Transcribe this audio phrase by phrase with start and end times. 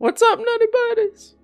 [0.00, 1.34] What's up, Nutty Buddies?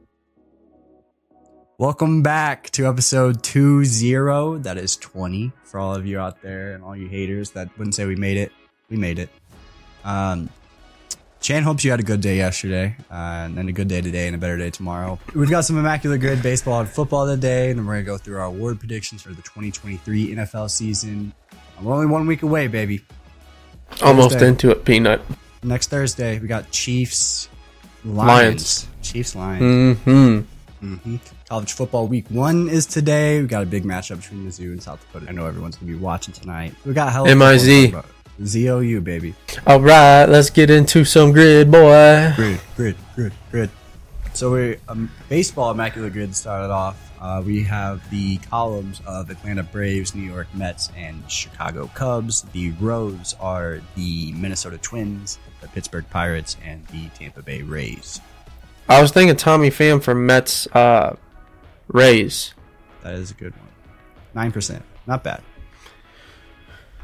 [1.77, 4.63] Welcome back to episode 20.
[4.63, 7.95] That is 20 for all of you out there and all you haters that wouldn't
[7.95, 8.53] say we made it.
[8.89, 9.29] We made it.
[10.05, 10.49] Um,
[11.43, 14.27] Chan hopes you had a good day yesterday uh, and then a good day today
[14.27, 15.19] and a better day tomorrow.
[15.35, 18.17] We've got some immaculate grid baseball and football today, and then we're going to go
[18.17, 21.35] through our award predictions for the 2023 NFL season.
[21.83, 23.05] We're only one week away, baby.
[24.01, 24.49] Almost Thursday.
[24.49, 25.21] into it, Peanut.
[25.63, 27.51] Next Thursday, we got Chiefs,
[28.07, 28.29] Lions.
[28.29, 28.89] Lions.
[29.03, 29.99] Chiefs, Lions.
[29.99, 30.39] Mm-hmm.
[30.95, 31.17] hmm
[31.49, 33.41] College football week one is today.
[33.41, 35.31] We got a big matchup between Mizzou and South Dakota.
[35.31, 36.75] I know everyone's gonna be watching tonight.
[36.85, 37.95] We got hell MIZ.
[38.45, 39.35] ZOU baby.
[39.67, 42.33] All right, let's get into some grid, boy.
[42.37, 43.71] Grid, grid, grid, grid.
[44.35, 47.06] So we um, baseball immaculate grid started off.
[47.21, 52.43] Uh, we have the columns of Atlanta Braves, New York Mets, and Chicago Cubs.
[52.53, 58.21] The rows are the Minnesota Twins, the Pittsburgh Pirates, and the Tampa Bay Rays.
[58.89, 61.17] I was thinking Tommy Pham for Mets uh,
[61.89, 62.55] Rays.
[63.03, 63.69] That is a good one.
[64.35, 65.43] Nine percent, not bad.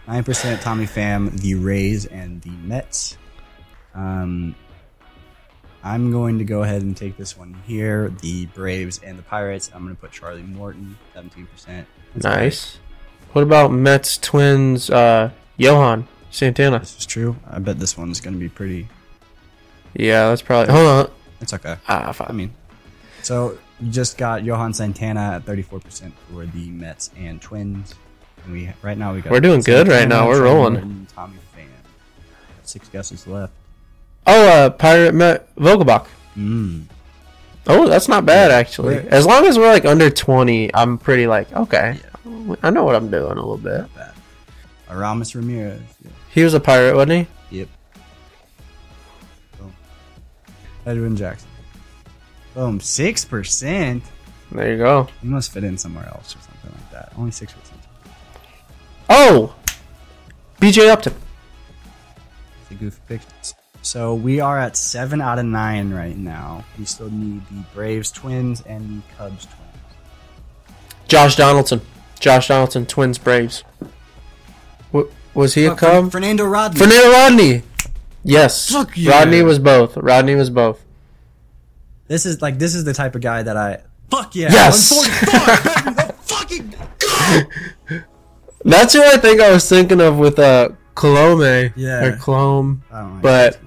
[0.06, 0.60] Nine percent.
[0.60, 3.16] Tommy Pham, the Rays, and the Mets.
[3.94, 4.55] Um,
[5.84, 8.11] I'm going to go ahead and take this one here.
[8.20, 9.70] The Braves and the Pirates.
[9.75, 11.86] I'm going to put Charlie Morton, seventeen percent.
[12.14, 12.78] Nice.
[13.33, 16.80] What about Mets Twins uh, Johan Santana?
[16.80, 17.36] This is true.
[17.50, 18.89] I bet this one's going to be pretty.
[19.94, 20.72] Yeah, that's probably.
[20.72, 21.11] Hold on.
[21.41, 21.77] It's okay.
[21.89, 22.52] Ah, I mean,
[23.22, 27.94] so you just got Johan Santana at 34% for the Mets and Twins.
[28.44, 30.28] And we right now we got We're doing good right now.
[30.28, 30.72] We're Charlie rolling.
[30.74, 31.67] Morton, Tommy Pham.
[32.62, 33.52] Six guesses left.
[34.26, 36.06] Oh, uh, Pirate Met Vogelbach.
[36.36, 36.84] Mm.
[37.66, 38.96] Oh, that's not bad actually.
[38.96, 41.98] We're- As long as we're like under twenty, I'm pretty like okay.
[42.62, 43.84] I know what I'm doing a little bit.
[44.88, 45.80] Aramis Ramirez.
[46.04, 46.10] Yeah.
[46.30, 47.58] He was a pirate, wasn't he?
[47.58, 47.68] Yep.
[49.58, 49.72] Boom.
[50.86, 51.48] Edwin Jackson.
[52.54, 52.80] Boom.
[52.80, 54.02] Six percent.
[54.50, 55.08] There you go.
[55.22, 57.12] He must fit in somewhere else or something like that.
[57.16, 57.80] Only six percent.
[59.08, 59.55] Oh,
[60.61, 61.14] BJ Upton.
[62.62, 63.20] It's a goofy pick.
[63.82, 66.64] So we are at seven out of nine right now.
[66.78, 69.58] We still need the Braves twins and the Cubs twins.
[71.08, 71.80] Josh Donaldson.
[72.20, 73.64] Josh Donaldson, Twins Braves.
[74.92, 75.04] Wa-
[75.34, 76.12] was he a Oh, Cub?
[76.12, 76.78] Fernando Rodney.
[76.78, 77.62] Fernando Rodney.
[78.22, 78.70] Yes.
[78.70, 79.10] Fuck yeah.
[79.18, 79.96] Rodney was both.
[79.96, 80.80] Rodney was both.
[82.06, 83.82] this is like this is the type of guy that I.
[84.10, 84.52] Fuck yeah!
[84.52, 84.90] Yes.
[84.92, 86.74] 145, baby, fucking
[87.88, 88.00] go.
[88.64, 91.72] That's who I think I was thinking of with uh Colome.
[91.74, 92.04] Yeah.
[92.04, 92.84] Or Clome.
[92.92, 93.58] I don't like But-.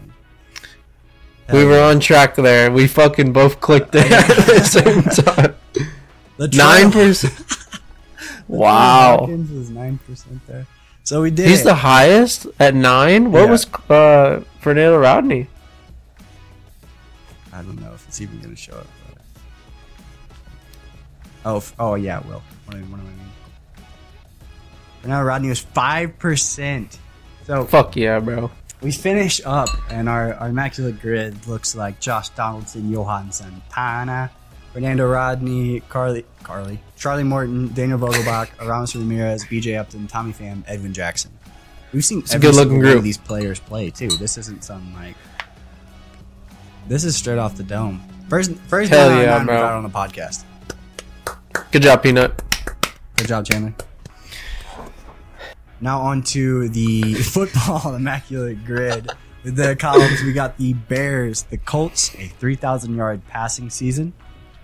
[1.52, 2.72] We were on track there.
[2.72, 5.56] We fucking both clicked it at the same time.
[6.38, 7.34] The Nine percent.
[8.48, 9.28] Wow.
[9.30, 10.66] Is nine percent there.
[11.04, 11.48] So we did.
[11.48, 11.66] He's it.
[11.66, 13.32] the highest at nine.
[13.32, 13.52] What Yeah.
[13.52, 15.48] was uh Fernando Rodney?
[17.54, 18.88] I don't know if it's even gonna show up.
[19.08, 19.22] But...
[21.46, 22.42] Oh, f- oh yeah, it will.
[22.66, 23.32] What do, I- what do I mean?
[25.02, 26.98] Fernando Rodney was five percent.
[27.46, 28.50] So Fuck yeah, bro.
[28.86, 34.30] We finish up, and our, our immaculate grid looks like Josh Donaldson, Johan Santana,
[34.74, 40.94] Fernando Rodney, Carly, Carly, Charlie Morton, Daniel Vogelbach, Aramis Ramirez, BJ Upton, Tommy Pham, Edwin
[40.94, 41.32] Jackson.
[41.94, 42.98] We've seen a every good-looking single one group.
[43.00, 44.10] of these players play too.
[44.10, 45.16] This isn't some like.
[46.88, 48.04] This is straight off the dome.
[48.30, 49.58] First, first Hell nine yeah, bro.
[49.62, 50.44] got on the podcast.
[51.72, 52.40] Good job, Peanut.
[53.16, 53.74] Good job, Chandler.
[55.82, 59.10] Now on to the football immaculate grid.
[59.44, 64.14] The columns, we got the Bears, the Colts, a 3,000 yard passing season.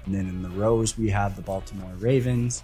[0.06, 2.64] And then in the rows, we have the Baltimore Ravens.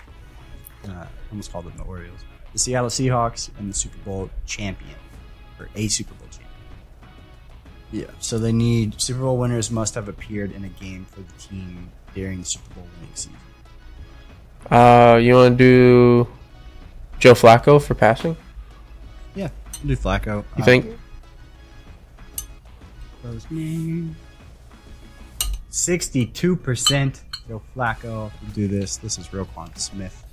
[0.88, 2.20] Uh, I almost called them the Orioles.
[2.54, 4.96] The Seattle Seahawks and the Super Bowl champion,
[5.60, 6.48] or a Super Bowl champion.
[7.92, 11.34] Yeah, so they need Super Bowl winners must have appeared in a game for the
[11.34, 13.38] team during the Super Bowl winning season.
[14.72, 16.28] Uh, you want to do
[17.20, 18.38] Joe Flacco for passing?
[19.36, 19.50] Yeah,
[19.86, 20.44] do Flacco.
[20.58, 20.86] You think?
[25.70, 27.24] Sixty-two percent.
[27.48, 28.32] Joe Flacco.
[28.54, 28.98] Do this.
[28.98, 30.26] This is Roquan Smith.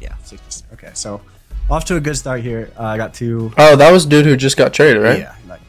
[0.00, 0.64] Yeah, sixty.
[0.72, 1.20] Okay, so
[1.70, 2.70] off to a good start here.
[2.78, 3.52] Uh, I got two.
[3.58, 5.18] Oh, that was dude who just got traded, right?
[5.20, 5.60] Yeah, like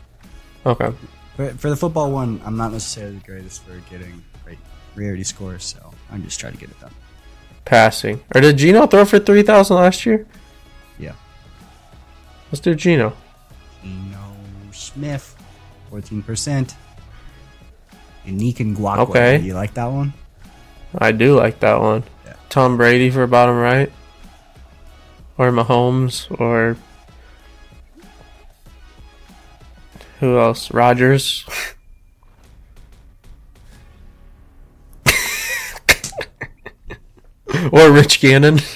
[0.65, 0.91] Okay.
[1.35, 4.59] for, for the football one, I'm not necessarily the greatest for getting great
[4.95, 6.93] rarity scores, so I'm just trying to get it done.
[7.67, 8.23] Passing.
[8.33, 10.25] Or did Geno throw for three thousand last year?
[10.97, 11.11] Yeah.
[12.49, 13.11] Let's do Gino.
[13.83, 14.37] Geno
[14.71, 15.35] Smith,
[15.89, 16.75] fourteen percent.
[18.23, 18.99] Unique and Guac.
[19.09, 19.39] Okay.
[19.39, 20.13] You like that one?
[20.97, 22.03] I do like that one.
[22.25, 22.35] Yeah.
[22.47, 23.91] Tom Brady for bottom right.
[25.37, 26.77] Or Mahomes or
[30.21, 30.71] who else?
[30.71, 31.45] Rodgers.
[37.71, 38.59] or Rich Gannon.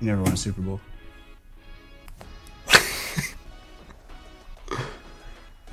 [0.00, 0.80] You never won a Super Bowl.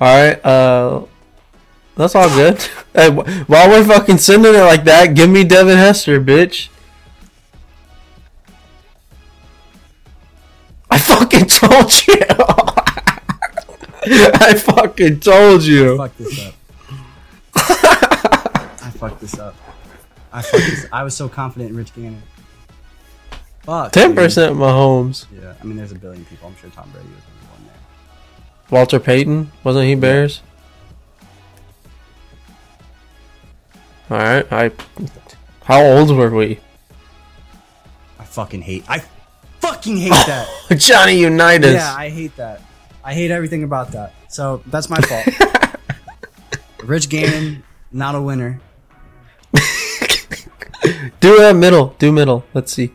[0.00, 1.04] All right, uh,
[1.96, 2.64] that's all good.
[2.94, 6.68] Hey, while we're fucking sending it like that, give me Devin Hester, bitch.
[10.88, 12.14] I fucking told you.
[14.40, 15.96] I fucking told you.
[15.96, 16.54] Fuck this up.
[17.56, 19.54] I fucked this up.
[20.32, 20.86] I fucked this.
[20.92, 22.22] I was so confident in Rich Gannon.
[23.62, 23.92] Fuck.
[23.92, 25.26] Ten percent Mahomes.
[25.34, 26.48] Yeah, I mean, there's a billion people.
[26.48, 28.78] I'm sure Tom Brady was number one there.
[28.78, 30.42] Walter Payton wasn't he Bears?
[34.10, 34.70] All right, I.
[35.64, 36.60] How old were we?
[38.18, 38.84] I fucking hate.
[38.86, 39.02] I
[39.60, 40.46] fucking hate that.
[40.76, 41.72] Johnny Unitas.
[41.72, 42.60] Yeah, I hate that.
[43.04, 44.14] I hate everything about that.
[44.28, 45.26] So that's my fault.
[46.84, 47.62] Rich Gannon,
[47.92, 48.60] not a winner.
[51.20, 51.94] Do a middle.
[51.98, 52.44] Do middle.
[52.54, 52.92] Let's see.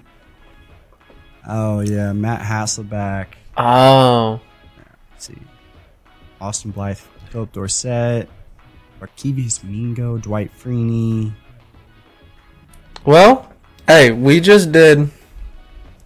[1.48, 3.28] Oh yeah, Matt Hasselbeck.
[3.56, 4.42] Oh.
[5.12, 5.38] Let's see.
[6.42, 8.30] Austin Blythe, Phillip Dorsett,
[9.02, 11.34] Arkevius Mingo, Dwight Freeney.
[13.06, 13.52] Well,
[13.88, 15.10] hey, we just did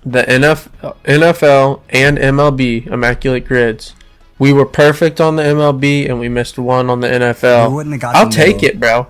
[0.05, 0.67] the NF,
[1.05, 3.95] NFL and MLB Immaculate Grids.
[4.39, 7.73] We were perfect on the MLB and we missed one on the NFL.
[7.73, 8.69] wouldn't have got I'll the take middle.
[8.69, 9.07] it, bro.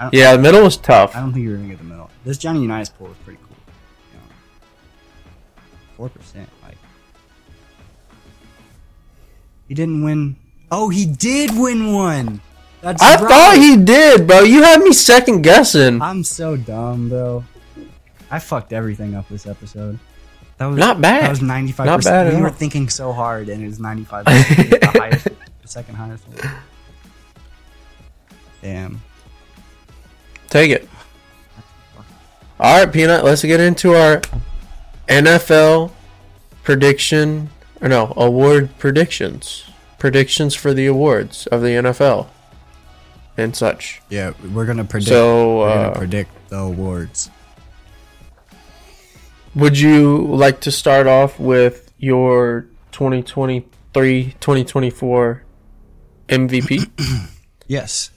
[0.00, 1.14] Don't, Yeah, the middle was tough.
[1.14, 2.10] I don't think you were gonna get the middle.
[2.24, 3.56] This Johnny Unitas pool was pretty cool.
[5.96, 6.76] Four percent, like
[9.68, 10.36] he didn't win.
[10.70, 12.40] Oh, he did win one.
[12.80, 13.28] That's I right.
[13.30, 14.40] thought he did, bro.
[14.40, 16.02] You had me second guessing.
[16.02, 17.44] I'm so dumb, bro.
[18.30, 19.98] I fucked everything up this episode.
[20.58, 21.24] That was Not bad.
[21.24, 21.86] That was 95.
[21.86, 24.24] Not bad We were thinking so hard, and it was 95.
[24.24, 26.54] the highest, the second highest one.
[28.62, 29.02] Damn.
[30.48, 30.88] Take it.
[32.60, 33.24] All right, Peanut.
[33.24, 34.22] Let's get into our
[35.08, 35.90] NFL
[36.62, 37.50] prediction,
[37.80, 39.64] or no, award predictions.
[39.98, 42.28] Predictions for the awards of the NFL
[43.36, 44.00] and such.
[44.08, 45.08] Yeah, we're gonna predict.
[45.08, 47.30] So, we're gonna uh, predict the awards.
[49.54, 55.42] Would you like to start off with your 2023 2024
[56.28, 57.30] MVP?
[57.66, 58.10] Yes.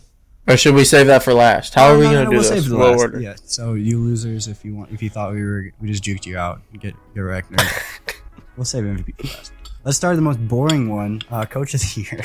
[0.46, 1.74] or should we save that for last?
[1.74, 2.64] How are we No, no, going to no, do we'll this?
[2.64, 3.00] save the last.
[3.00, 3.22] order?
[3.22, 3.36] Yeah.
[3.46, 6.38] So you losers, if you want, if you thought we were, we just juked you
[6.38, 6.60] out.
[6.78, 7.50] Get get wrecked.
[8.58, 9.54] we'll save MVP for last.
[9.86, 11.22] Let's start the most boring one.
[11.32, 12.22] Uh, coach of the year.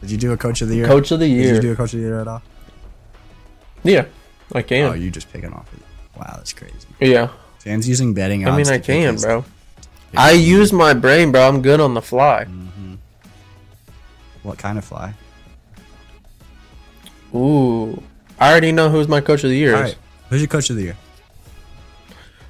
[0.00, 0.86] Did you do a coach of the year?
[0.86, 1.52] Coach of the year.
[1.52, 2.42] Did you do a coach of the year at all?
[3.84, 4.06] Yeah,
[4.54, 4.84] I can.
[4.90, 5.70] Oh, you just picking off.
[5.74, 5.80] It.
[6.18, 6.74] Wow, that's crazy.
[7.00, 7.28] yeah,
[7.66, 8.54] Fans using betting odds.
[8.70, 9.44] I mean, I can, bro.
[10.16, 11.48] I use my brain, bro.
[11.48, 12.46] I'm good on the fly.
[14.44, 15.14] What kind of fly?
[17.34, 18.00] Ooh,
[18.38, 19.74] I already know who's my coach of the year.
[19.74, 19.90] All is.
[19.90, 19.98] right.
[20.30, 20.96] Who's your coach of the year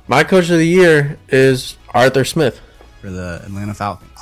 [0.07, 2.61] My coach of the year is Arthur Smith.
[3.01, 4.21] for the Atlanta Falcons?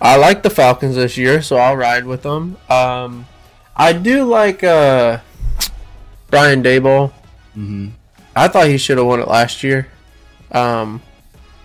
[0.00, 2.56] I like the Falcons this year, so I'll ride with them.
[2.68, 3.26] Um,
[3.76, 5.20] I do like uh,
[6.28, 7.12] Brian Daboll.
[7.56, 7.90] Mm-hmm.
[8.36, 9.88] I thought he should have won it last year.
[10.52, 11.02] Um,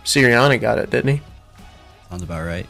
[0.05, 1.21] Sirianni got it, didn't he?
[2.09, 2.65] Sounds about right.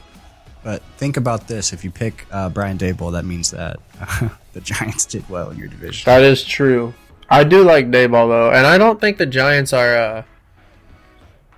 [0.64, 3.80] But think about this: if you pick uh, Brian Daboll, that means that
[4.54, 6.04] the Giants did well in your division.
[6.06, 6.94] That is true.
[7.30, 9.96] I do like Daboll though, and I don't think the Giants are.
[9.96, 10.24] Uh,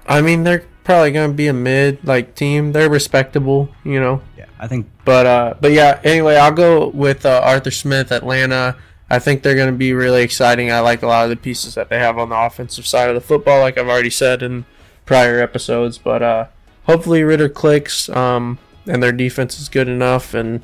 [0.06, 2.72] I mean, they're probably gonna be a mid like team.
[2.74, 4.22] They're respectable, you know.
[4.38, 6.00] Yeah, I think But uh, but yeah.
[6.04, 8.78] Anyway, I'll go with uh, Arthur Smith, Atlanta.
[9.14, 10.72] I think they're going to be really exciting.
[10.72, 13.16] I like a lot of the pieces that they have on the offensive side of
[13.16, 14.66] the football, like I've already said in
[15.06, 16.00] prior episodes.
[16.00, 16.48] But uh,
[16.86, 20.34] hopefully Ridder clicks, um, and their defense is good enough.
[20.34, 20.64] And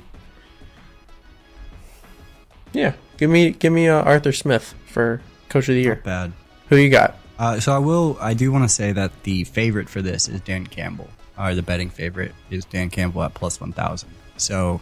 [2.74, 6.02] yeah, give me give me uh, Arthur Smith for coach of the year.
[6.04, 6.34] bad.
[6.70, 7.20] Who you got?
[7.38, 8.18] Uh, so I will.
[8.20, 11.10] I do want to say that the favorite for this is Dan Campbell.
[11.38, 14.10] Or the betting favorite is Dan Campbell at plus one thousand.
[14.38, 14.82] So,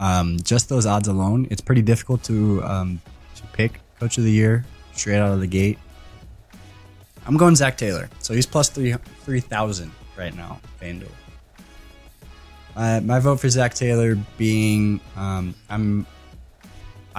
[0.00, 3.00] um, just those odds alone, it's pretty difficult to um,
[3.36, 5.78] to pick coach of the year straight out of the gate.
[7.26, 8.08] I'm going Zac Taylor.
[8.20, 11.10] So he's plus three three thousand right now, FanDuel.
[12.76, 16.06] Uh, my vote for Zac Taylor being um, I'm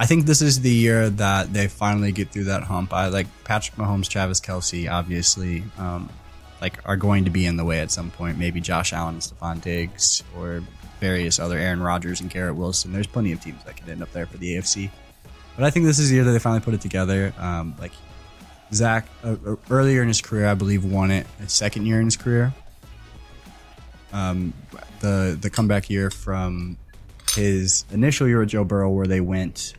[0.00, 2.94] I think this is the year that they finally get through that hump.
[2.94, 6.08] I like Patrick Mahomes, Travis Kelce, obviously, um,
[6.62, 8.38] like are going to be in the way at some point.
[8.38, 10.62] Maybe Josh Allen Stefon Diggs or
[11.00, 12.92] various other Aaron Rodgers and Garrett Wilson.
[12.92, 14.90] There's plenty of teams that could end up there for the AFC.
[15.56, 17.34] But I think this is the year that they finally put it together.
[17.38, 17.92] Um, like
[18.72, 22.06] Zac, uh, uh, earlier in his career, I believe won it his second year in
[22.06, 22.54] his career.
[24.12, 24.52] Um,
[25.00, 26.76] the the comeback year from
[27.34, 29.74] his initial year with Joe Burrow, where they went,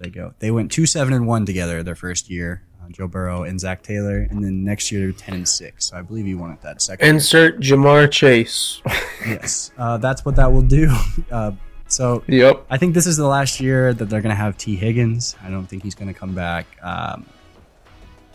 [0.00, 2.62] they go, they went two seven and one together their first year.
[2.86, 5.86] Uh, Joe Burrow and Zac Taylor, and then next year ten and six.
[5.86, 7.08] So I believe he won it that second.
[7.08, 8.80] Insert Ja'Marr Chase.
[9.26, 10.94] yes, uh, that's what that will do.
[11.30, 11.50] Uh,
[11.88, 12.64] so yep.
[12.70, 15.36] I think this is the last year that they're going to have Tee Higgins.
[15.42, 16.66] I don't think he's going to come back.
[16.82, 17.26] Um,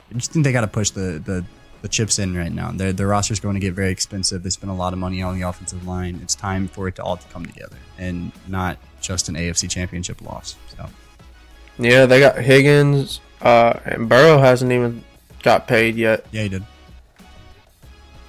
[0.10, 1.46] I just think they got to push the, the,
[1.82, 2.72] the chips in right now.
[2.72, 4.44] Their, their roster's going to get very expensive.
[4.44, 6.20] They spend a lot of money on the offensive line.
[6.22, 10.22] It's time for it to all to come together and not just an AFC championship
[10.22, 10.56] loss.
[10.76, 10.88] So
[11.78, 15.04] Yeah, they got Higgins, uh, and Burrow hasn't even
[15.44, 16.26] got paid yet.
[16.32, 16.64] yeah, he did.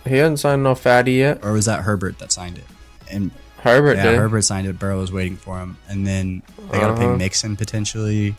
[0.07, 1.45] He hasn't signed no fatty yet.
[1.45, 2.65] Or was that Herbert that signed it?
[3.11, 4.19] And Herbert yeah, did.
[4.19, 4.79] Herbert signed it.
[4.79, 7.17] Burrow was waiting for him, and then they got to pay Uh-huh.
[7.17, 8.35] Mixon potentially.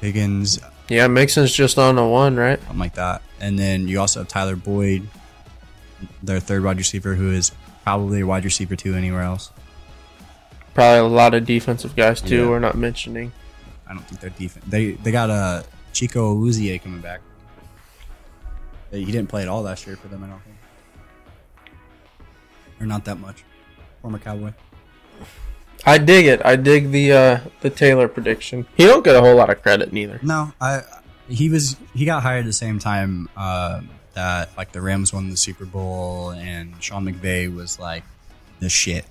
[0.00, 2.58] Higgins, Yeah, Mixon's just on a one, right?
[2.60, 3.22] something like that.
[3.40, 5.08] And then you also have Tyler Boyd,
[6.22, 7.52] their third wide receiver, who is
[7.84, 9.50] probably a wide receiver two anywhere else.
[10.74, 12.42] Probably a lot of defensive guys too.
[12.44, 12.48] Yeah.
[12.48, 13.32] We're not mentioning.
[13.94, 14.64] I don't think they're defense.
[14.68, 17.20] They they got a Chido Awuzie coming back.
[18.90, 20.24] He didn't play at all last year for them.
[20.24, 20.56] I don't think,
[22.80, 23.44] or not that much.
[24.02, 24.52] Former Cowboy.
[25.86, 26.44] I dig it.
[26.44, 28.66] I dig the uh, the Taylor prediction.
[28.76, 30.18] He don't get a whole lot of credit neither.
[30.22, 30.82] No, I
[31.28, 33.80] he was he got hired the same time uh,
[34.14, 38.02] that like the Rams won the Super Bowl and Sean McVay was like
[38.58, 39.04] the shit.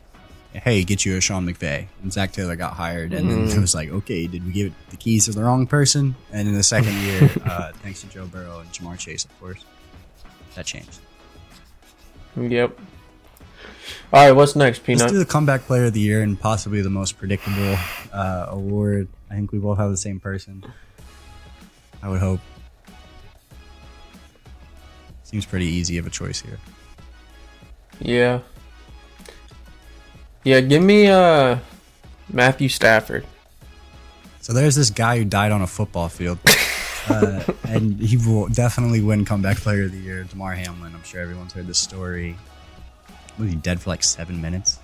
[0.54, 1.88] Hey, get you a Sean McVay.
[2.04, 4.98] And Zac Taylor got hired, and then it was like, okay, did we give the
[4.98, 6.16] keys to the wrong person?
[6.32, 9.66] And in the second year, uh, thanks to Joe Burrow and Ja'Marr Chase, of course,
[10.56, 11.00] that changed.
[12.38, 12.78] Yep.
[14.12, 16.90] All right, what's next, Let's do the comeback player of the year and possibly the
[16.90, 17.76] most predictable
[18.12, 19.08] uh, award.
[19.30, 20.64] I think we both have the same person.
[22.02, 22.40] I would hope.
[25.24, 26.60] Seems pretty easy of a choice here.
[28.00, 28.40] Yeah.
[30.44, 31.60] Yeah, give me uh
[32.30, 33.26] Matthew Stafford.
[34.42, 36.38] So there's this guy who died on a football field,
[37.10, 40.24] uh, and he will definitely win comeback player of the year.
[40.26, 40.94] Damar Hamlin.
[40.94, 42.36] I'm sure everyone's heard this story.
[43.40, 44.80] Was he dead for like seven minutes?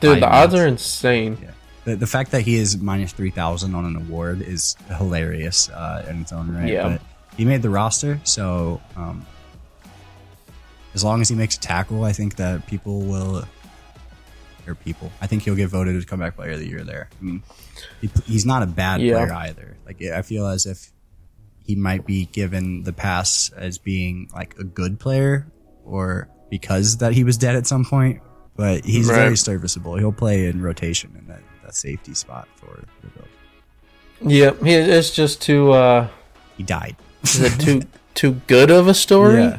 [0.00, 1.38] Dude, Five the odds are insane.
[1.40, 1.50] Yeah.
[1.84, 6.22] The, the fact that he is minus 3,000 on an award is hilarious uh, in
[6.22, 6.68] its own right.
[6.68, 6.88] Yeah.
[6.88, 7.02] But
[7.36, 9.24] he made the roster, so um,
[10.94, 13.44] as long as he makes a tackle, I think that people will.
[14.66, 15.12] Or people.
[15.20, 17.08] I think he'll get voted as comeback player of the year there.
[17.20, 17.42] I mean,
[18.00, 19.24] he, he's not a bad Yeah.
[19.24, 19.76] player either.
[19.86, 20.90] Like I feel as if
[21.64, 25.46] he might be given the pass as being like a good player
[25.84, 28.20] or because that he was dead at some point.
[28.56, 29.16] But he's Right.
[29.16, 29.96] very serviceable.
[29.96, 33.28] He'll play in rotation in that, that safety spot for the Bills.
[34.22, 36.08] Yep, he, it's just too uh
[36.56, 36.96] He died.
[37.22, 37.82] is it too
[38.14, 39.42] too good of a story?
[39.42, 39.58] Yeah.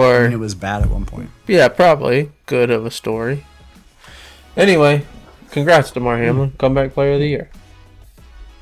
[0.00, 1.30] I mean, it was bad at one point.
[1.46, 3.44] yeah, probably good of a story.
[4.56, 5.04] Anyway,
[5.50, 7.50] congrats to Mar Hamlin, comeback player of the year.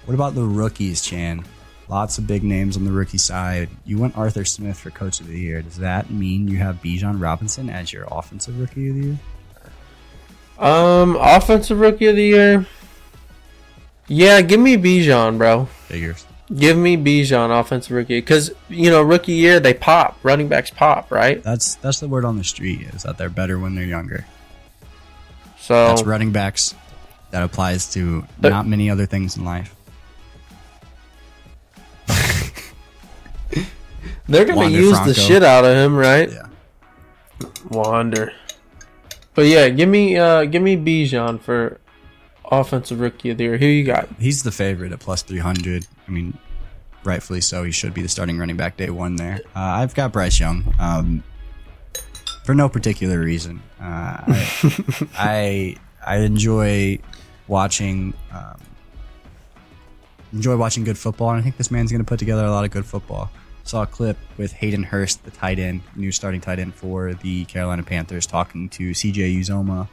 [0.04, 1.44] What about the rookies, Chan?
[1.88, 3.68] Lots of big names on the rookie side.
[3.84, 5.60] You went Arthur Smith for coach of the year.
[5.62, 9.18] Does that mean you have Bijan Robinson as your offensive rookie of the year?
[10.58, 12.66] Um, offensive rookie of the year.
[14.06, 15.64] Yeah, give me Bijan, bro.
[15.86, 16.26] Figures.
[16.56, 21.12] Give me Bijan, offensive rookie, because you know rookie year they pop, running backs pop,
[21.12, 21.40] right?
[21.44, 24.26] That's that's the word on the street is that they're better when they're younger.
[25.60, 26.74] So That's running backs.
[27.30, 29.72] That applies to But- not many other things in life.
[34.28, 35.08] they're gonna Wander use Franco.
[35.12, 36.30] the shit out of him, right?
[36.30, 36.46] Yeah.
[37.68, 38.32] Wander.
[39.34, 41.78] But yeah, give me uh give me Bijan for
[42.50, 43.58] offensive rookie of the year.
[43.58, 44.08] Who you got?
[44.18, 45.86] He's the favorite at plus 300.
[46.06, 46.36] I mean,
[47.04, 47.64] rightfully so.
[47.64, 49.40] He should be the starting running back day one there.
[49.54, 51.22] Uh, I've got Bryce Young um,
[52.44, 53.62] for no particular reason.
[53.80, 55.76] Uh, I, I
[56.06, 56.98] I enjoy
[57.46, 58.58] watching um,
[60.32, 62.64] enjoy watching good football, and I think this man's going to put together a lot
[62.64, 63.30] of good football.
[63.64, 67.44] Saw a clip with Hayden Hurst, the tight end, new starting tight end for the
[67.44, 69.88] Carolina Panthers, talking to CJ Uzomah,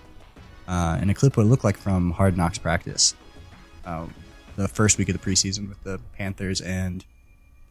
[0.68, 3.16] uh, and a clip what it looked like from Hard Knocks practice
[3.86, 4.06] uh,
[4.56, 7.06] the first week of the preseason with the Panthers and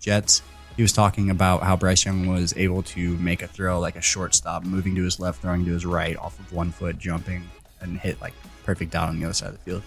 [0.01, 0.43] Jets.
[0.77, 4.03] He was talking about how Bryce Young was able to make a throw like a
[4.03, 7.49] shortstop, moving to his left, throwing to his right, off of one foot, jumping,
[7.81, 8.35] and hit like
[8.65, 9.83] perfect down on the other side of the field.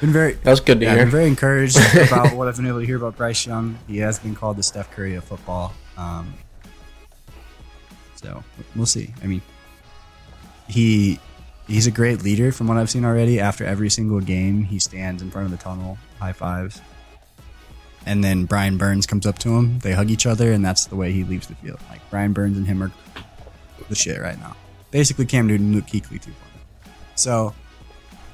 [0.00, 1.04] Been very, That's good to yeah, hear.
[1.04, 3.78] been very encouraged about what I've been able to hear about Bryce Young.
[3.86, 5.72] He has been called the Steph Curry of football.
[5.96, 6.34] Um,
[8.16, 8.42] so
[8.76, 9.14] we'll see.
[9.22, 9.42] I mean,
[10.68, 11.20] he
[11.66, 13.40] he's a great leader from what I've seen already.
[13.40, 16.80] After every single game, he stands in front of the tunnel, high fives.
[18.06, 19.78] and then Brian Burns comes up to him.
[19.80, 21.78] They hug each other, and that's the way he leaves the field.
[21.88, 22.90] Like Brian Burns and him are
[23.88, 24.56] the shit right now.
[24.90, 26.32] Basically, Cam Newton, and Luke Kuechly 2.0.
[27.14, 27.54] So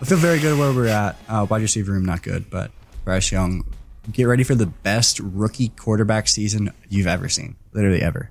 [0.01, 1.17] I feel very good where we're at.
[1.29, 2.71] Uh, wide receiver room not good, but
[3.05, 3.65] Bryce Young,
[4.11, 8.31] get ready for the best rookie quarterback season you've ever seen, literally ever.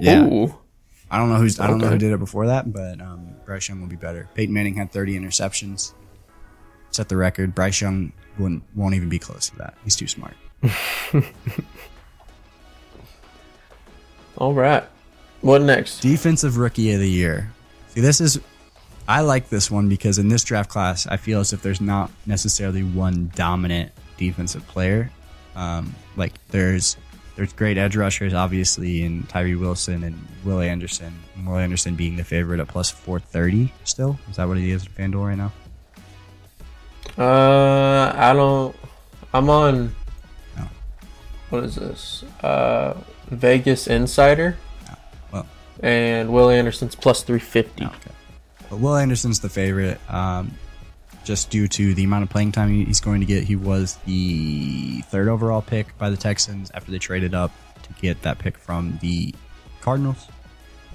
[0.00, 0.24] Yeah.
[0.24, 0.54] Ooh.
[1.10, 3.68] I don't know who's I don't know who did it before that, but um, Bryce
[3.68, 4.26] Young will be better.
[4.32, 5.92] Peyton Manning had 30 interceptions,
[6.90, 7.54] set the record.
[7.54, 9.74] Bryce Young wouldn't won't even be close to that.
[9.84, 10.32] He's too smart.
[14.38, 14.84] All right.
[15.42, 16.00] What next?
[16.00, 17.52] Defensive Rookie of the Year.
[17.88, 18.40] See, this is
[19.06, 22.10] I like this one because in this draft class, I feel as if there's not
[22.24, 25.10] necessarily one dominant defensive player.
[25.54, 26.96] Um, like there's
[27.42, 31.12] there's great edge rushers, obviously, in Tyree Wilson and Will Anderson.
[31.44, 34.16] Will Anderson being the favorite at plus 430 still.
[34.30, 35.52] Is that what he is at FanDuel right now?
[37.18, 38.76] Uh, I don't.
[39.34, 39.92] I'm on.
[40.56, 40.68] Oh.
[41.50, 42.22] What is this?
[42.44, 42.94] Uh,
[43.30, 44.56] Vegas Insider,
[44.86, 44.94] No.
[45.32, 45.46] Well,
[45.80, 47.84] and Will Anderson's plus three fifty.
[47.84, 48.12] okay.
[48.70, 50.52] But Will Anderson's the favorite, um,
[51.24, 53.44] just due to the amount of playing time he's going to get.
[53.44, 57.52] He was the third overall pick by the Texans after they traded up
[57.82, 59.34] to get that pick from the
[59.80, 60.26] Cardinals.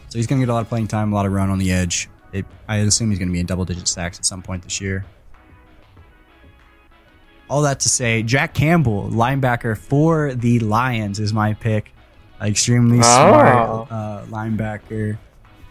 [0.10, 1.58] So he's going to get a lot of playing time, a lot of run on
[1.58, 2.10] the edge.
[2.32, 4.80] It, I assume he's going to be in double digit sacks at some point this
[4.82, 5.06] year.
[7.50, 11.94] All that to say, Jack Campbell, linebacker for the Lions, is my pick.
[12.42, 15.18] Extremely smart uh, linebacker.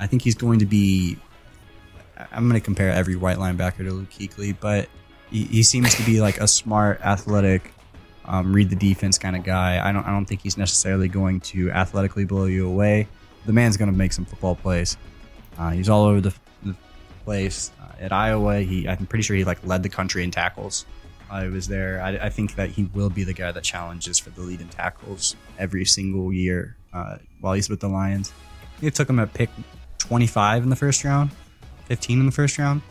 [0.00, 1.18] I think he's going to be.
[2.32, 4.88] I'm going to compare every white linebacker to Luke Kuechly, but
[5.30, 7.72] he, he seems to be like a smart, athletic,
[8.24, 9.86] um, read the defense kind of guy.
[9.86, 10.04] I don't.
[10.04, 13.08] I don't think he's necessarily going to athletically blow you away.
[13.44, 14.96] The man's going to make some football plays.
[15.58, 16.74] Uh, he's all over the, the
[17.24, 17.70] place.
[17.80, 20.86] Uh, at Iowa, he I'm pretty sure he like led the country in tackles.
[21.30, 22.00] I was there.
[22.02, 24.68] I, I think that he will be the guy that challenges for the lead in
[24.68, 28.32] tackles every single year uh, while he's with the Lions.
[28.80, 29.50] It took him at pick
[29.98, 31.30] 25 in the first round,
[31.86, 32.82] 15 in the first round.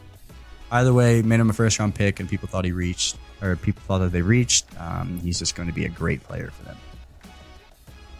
[0.72, 3.82] Either way, made him a first round pick, and people thought he reached, or people
[3.86, 4.66] thought that they reached.
[4.80, 6.78] Um, he's just going to be a great player for them.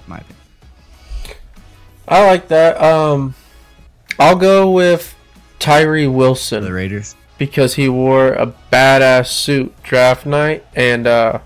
[0.08, 0.38] My opinion.
[2.08, 2.80] I like that.
[2.82, 3.34] Um,
[4.20, 5.16] I'll go with
[5.60, 6.64] Tyree Wilson.
[6.64, 7.16] the Raiders.
[7.40, 11.40] because he wore a badass suit draft night, and uh,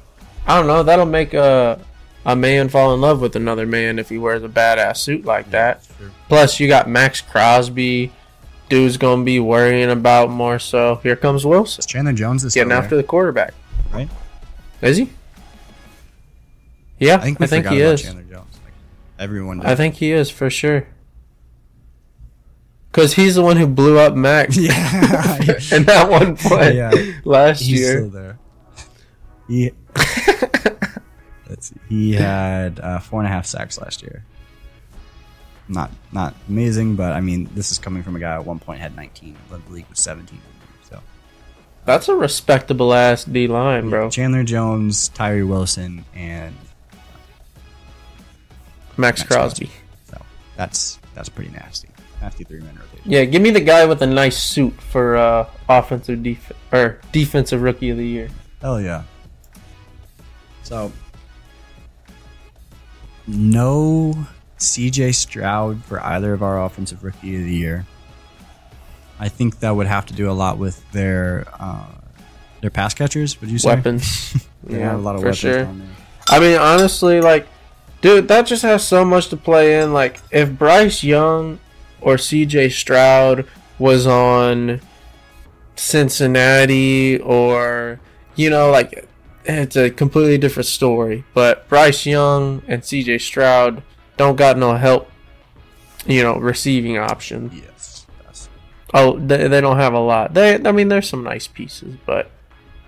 [0.46, 0.84] I don't know.
[0.84, 1.80] That'll make a
[2.26, 5.50] a man fall in love with another man if he wears a badass suit like
[5.52, 5.88] that.
[5.98, 6.12] Sure.
[6.28, 8.12] Plus, you got Maxx Crosby,
[8.70, 10.60] dude's gonna be worrying about more.
[10.60, 13.54] So here comes Wilson Chandler Jones is getting after the quarterback.
[13.92, 14.10] Right.
[14.82, 15.10] Is he?
[17.00, 18.02] Yeah, I think we forgot he about is.
[18.04, 18.60] Chandler Jones.
[18.64, 18.74] Like,
[19.18, 19.62] everyone.
[19.66, 20.88] I think he is for sure.
[22.92, 24.72] Cause he's the one who blew up Maxx Yeah.
[25.72, 26.92] in that one play Yeah.
[27.24, 27.98] last He's year.
[28.00, 28.40] still there.
[29.48, 29.72] He,
[31.88, 34.24] he had uh, four and a half sacks last year.
[35.70, 38.82] Not not amazing, but I mean, this is coming from a guy at one point
[38.82, 40.40] had 19, led the league with 17.
[40.90, 41.00] So
[41.86, 44.10] That's a respectable ass D line, bro.
[44.10, 46.56] Chandler Jones, Tyree Wilson, and
[48.98, 49.70] Max Maxx Crosby.
[50.10, 50.20] so
[50.58, 51.90] that's that's pretty nasty.
[52.22, 53.10] Nasty three man rotation.
[53.10, 57.62] Yeah, give me the guy with a nice suit for uh, offensive def- or defensive
[57.62, 58.30] rookie of the year.
[58.62, 59.04] Hell yeah.
[60.64, 60.92] So,
[63.28, 64.14] no
[64.60, 67.86] CJ Stroud for either of our offensive rookie of the year.
[69.20, 71.88] I think that would have to do a lot with their uh,
[72.62, 73.40] their pass catchers.
[73.42, 73.70] Would you say?
[73.70, 74.48] Weapons.
[74.70, 75.70] Had a lot of for weapons sure.
[76.30, 77.48] I mean, honestly, like,
[78.02, 79.94] dude, that just has so much to play in.
[79.94, 81.60] Like, if Bryce Young
[82.02, 83.48] or CJ Stroud
[83.80, 84.80] was on
[85.76, 88.00] Cincinnati or,
[88.36, 89.08] you know, like,
[89.46, 91.24] it's a completely different story.
[91.34, 93.82] But Bryce Young and CJ Stroud
[94.20, 95.10] don't got no help,
[96.06, 97.50] you know, receiving option.
[97.54, 98.06] Yes.
[98.94, 100.34] Oh, they, they don't have a lot.
[100.34, 102.30] They, I mean, there's some nice pieces, but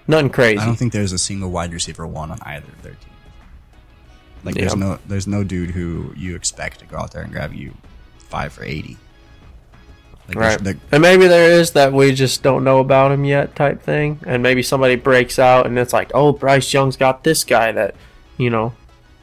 [0.07, 0.57] nothing crazy.
[0.57, 3.05] I don't think there's a single wide receiver one on either of their teams.
[4.43, 7.53] Like there's no there's no dude who you expect to go out there and grab
[7.53, 7.73] you
[8.17, 8.97] five for eighty.
[10.27, 10.77] Like Right.
[10.91, 14.19] And maybe there is that we just don't know about him yet type thing.
[14.25, 17.95] And maybe somebody breaks out and it's like, oh, Bryce Young's got this guy that,
[18.37, 18.73] you know,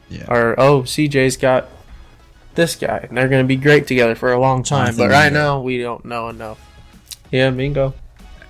[0.09, 0.25] yeah.
[0.33, 1.67] or oh, CJ's got
[2.55, 3.05] this guy.
[3.07, 4.95] And they're going to be great together for a long time.
[4.95, 6.59] But right now, we don't know enough.
[7.31, 7.93] Yeah, Mingo.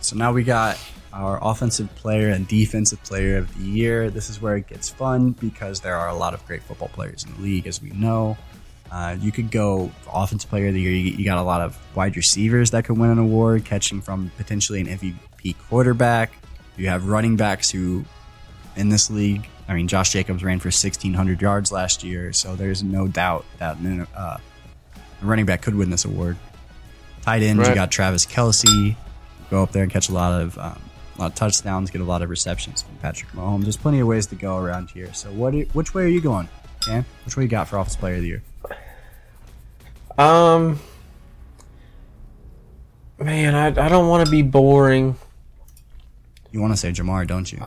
[0.01, 0.79] So now we got
[1.11, 4.09] our offensive player and defensive player of the year.
[4.09, 7.23] This is where it gets fun because there are a lot of great football players
[7.23, 8.37] in the league, as we know.
[8.91, 10.91] Uh, you could go offensive player of the year.
[10.91, 14.31] You, you got a lot of wide receivers that could win an award, catching from
[14.37, 16.33] potentially an MVP quarterback.
[16.77, 18.05] You have running backs who,
[18.75, 22.81] in this league, I mean, Josh Jacobs ran for 1,600 yards last year, so there's
[22.83, 23.77] no doubt that
[24.17, 24.41] uh, a
[25.21, 26.37] running back could win this award.
[27.21, 27.69] Tight ends, Right.
[27.69, 28.95] you got Travis Kelce,
[29.51, 30.81] go up there and catch a lot of um,
[31.17, 33.63] a lot of touchdowns, get a lot of receptions from Patrick Mahomes.
[33.63, 35.13] There's plenty of ways to go around here.
[35.13, 35.53] So, what?
[35.53, 36.49] which way are you going,
[36.83, 37.05] Cam?
[37.25, 38.43] Which way you got for Offensive Player of the Year?
[40.17, 40.79] Um,
[43.19, 45.15] man, I, I don't want to be boring.
[46.51, 47.65] You want to say Ja'Marr, don't you?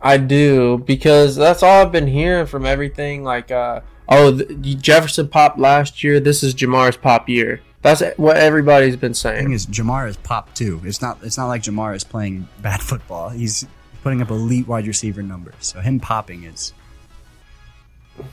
[0.00, 3.22] I do because that's all I've been hearing from everything.
[3.24, 6.18] Like, uh, oh, th- Jefferson popped last year.
[6.20, 7.60] This is Ja'Marr's pop year.
[7.82, 9.52] That's what everybody's been The thing saying.
[9.52, 10.80] is, Ja'Marr is pop too.
[10.84, 11.18] It's not.
[11.22, 13.28] It's not like Ja'Marr is playing bad football.
[13.30, 13.66] He's
[14.02, 15.54] putting up elite wide receiver numbers.
[15.60, 16.72] So him popping is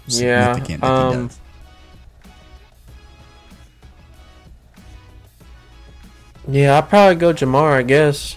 [0.07, 0.83] Yeah, significant.
[0.83, 1.29] um.
[6.47, 7.73] Yeah, I'll probably go Ja'Marr.
[7.73, 8.35] I guess.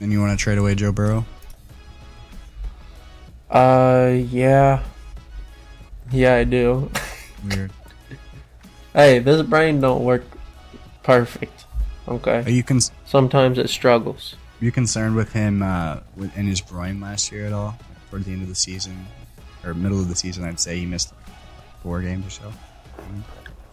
[0.00, 1.24] And you want to trade away Joe Burrow?
[3.50, 4.82] Uh, yeah,
[6.12, 6.90] yeah, I do.
[7.48, 7.72] Weird.
[8.94, 10.22] hey, this brain don't work
[11.02, 11.64] perfect.
[12.08, 14.36] Okay, Are you cons- sometimes it struggles.
[14.60, 17.76] you concerned with him uh, with, in his groin last year at all?
[17.88, 19.06] Like, towards the end of the season
[19.64, 21.36] or middle of the season, I'd say he missed like,
[21.82, 22.52] four games or so.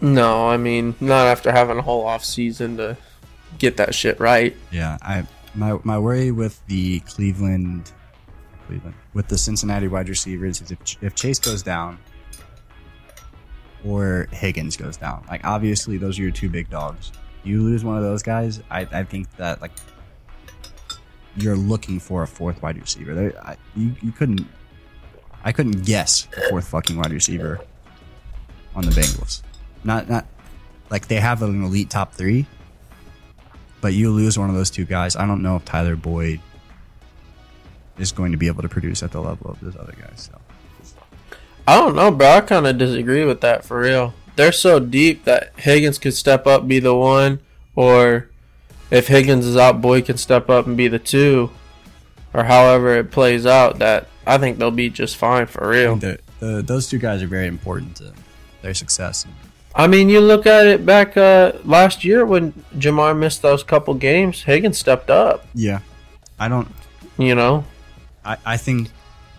[0.01, 2.97] No, I mean not after having a whole off season to
[3.57, 4.55] get that shit right.
[4.71, 5.25] Yeah, I
[5.57, 7.91] my my worry with the Cleveland,
[8.67, 11.97] Cleveland with the Cincinnati wide receivers is if if Chase goes down
[13.83, 15.25] or Higgins goes down.
[15.27, 17.11] Like obviously those are your two big dogs.
[17.43, 19.71] You lose one of those guys, I, I think that like
[21.35, 23.33] you're looking for a fourth wide receiver.
[23.43, 24.47] I, you you couldn't
[25.43, 27.59] I couldn't guess a fourth fucking wide receiver
[28.75, 29.41] on the Bengals.
[29.83, 30.25] Not not
[30.89, 32.45] like they have an elite top three,
[33.81, 35.15] but you lose one of those two guys.
[35.15, 36.39] I don't know if Tyler Boyd
[37.97, 40.29] is going to be able to produce at the level of those other guys.
[40.31, 40.39] So
[41.67, 42.27] I don't know, bro.
[42.27, 44.13] I kind of disagree with that for real.
[44.35, 47.39] They're so deep that Higgins could step up, be the one,
[47.75, 48.29] or
[48.91, 51.49] if Higgins is out, Boyd can step up and be the two,
[52.33, 53.79] or however it plays out.
[53.79, 55.95] That I think they'll be just fine for real.
[55.97, 58.13] that the, those two guys are very important to
[58.61, 59.25] their success.
[59.77, 63.93] I mean, you look at it back uh, last year when Ja'Marr missed those couple
[63.93, 65.45] games, Higgins stepped up.
[65.53, 65.79] Yeah,
[66.39, 66.67] I don't.
[67.19, 67.63] You know,
[68.25, 68.89] I, I think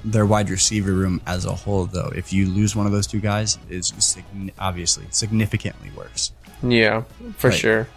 [0.05, 3.19] their wide receiver room as a whole, though, if you lose one of those two
[3.19, 3.93] guys, is
[4.61, 6.31] obviously significantly worse.
[6.63, 7.03] yeah,
[7.37, 7.89] for sure.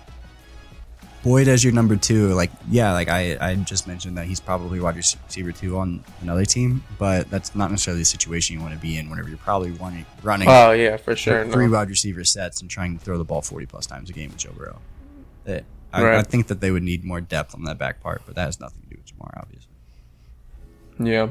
[1.24, 4.80] Boyd as your number two, like yeah, like I, I just mentioned that he's probably
[4.80, 8.80] wide receiver two on another team, but that's not necessarily the situation you want to
[8.80, 11.46] be in whenever you're probably running running Oh yeah, for sure.
[11.48, 11.74] three no.
[11.74, 14.40] wide receiver sets and trying to throw the ball forty plus times a game with
[14.40, 14.80] Joe Burrow.
[15.46, 18.36] That- I, I think that they would need more depth on that back part, but
[18.36, 19.68] that has nothing to do with Ja'Marr, obviously.
[21.00, 21.28] Yeah.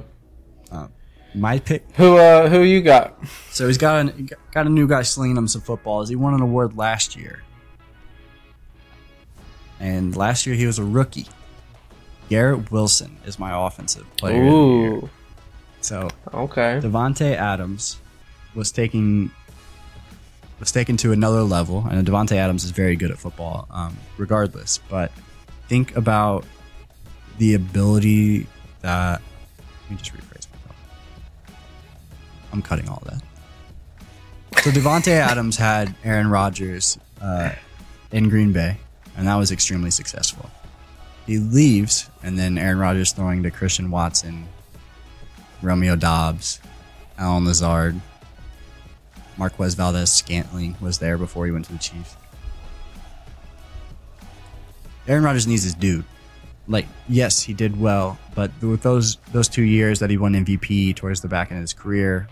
[1.34, 1.84] My pick.
[1.94, 3.16] Who uh who you got?
[3.50, 6.08] So he's got an, got a new guy slinging him some footballs.
[6.08, 7.42] He won an award last year,
[9.80, 11.26] and last year he was a rookie.
[12.28, 14.36] Garrett Wilson is my offensive player.
[14.36, 14.90] of the year.
[14.92, 15.10] Ooh.
[15.80, 16.78] So Okay.
[16.82, 17.98] Davante Adams
[18.54, 19.30] was taking
[20.60, 24.78] was taken to another level, and Davante Adams is very good at football, um, regardless.
[24.90, 25.10] But
[25.68, 26.44] think about
[27.38, 28.46] the ability
[28.82, 29.22] that.
[29.82, 30.76] Let me just rephrase myself.
[32.52, 33.22] I'm cutting all that.
[34.62, 37.52] So Davante Adams had Aaron Rodgers uh,
[38.12, 38.76] in Green Bay,
[39.16, 40.50] and that was extremely successful.
[41.26, 44.48] He leaves, and then Aaron Rodgers throwing to Christian Watson,
[45.62, 46.60] Romeo Doubs,
[47.18, 48.00] Allen Lazard,
[49.36, 52.16] Marquez Valdes Scantling was there before he went to the Chiefs.
[55.08, 56.04] Aaron Rodgers needs his dude.
[56.68, 60.94] Like, yes, he did well, but with those those two years that he won MVP
[60.94, 62.28] towards the back end of his career,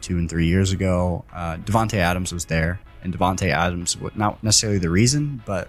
[0.00, 4.78] two and three years ago, uh, Davante Adams was there, and Davante Adams not necessarily
[4.78, 5.68] the reason, but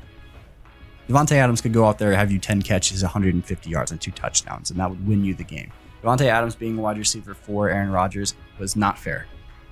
[1.07, 4.11] Davante Adams could go out there and have you ten catches, 150 yards, and two
[4.11, 5.71] touchdowns, and that would win you the game.
[6.03, 9.25] Davante Adams being a wide receiver for Aaron Rodgers was not fair.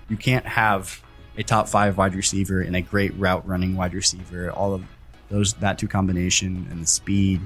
[0.09, 1.01] You can't have
[1.37, 4.49] a top five wide receiver and a great route running wide receiver.
[4.51, 4.83] All of
[5.29, 7.41] those that two combination and the speed,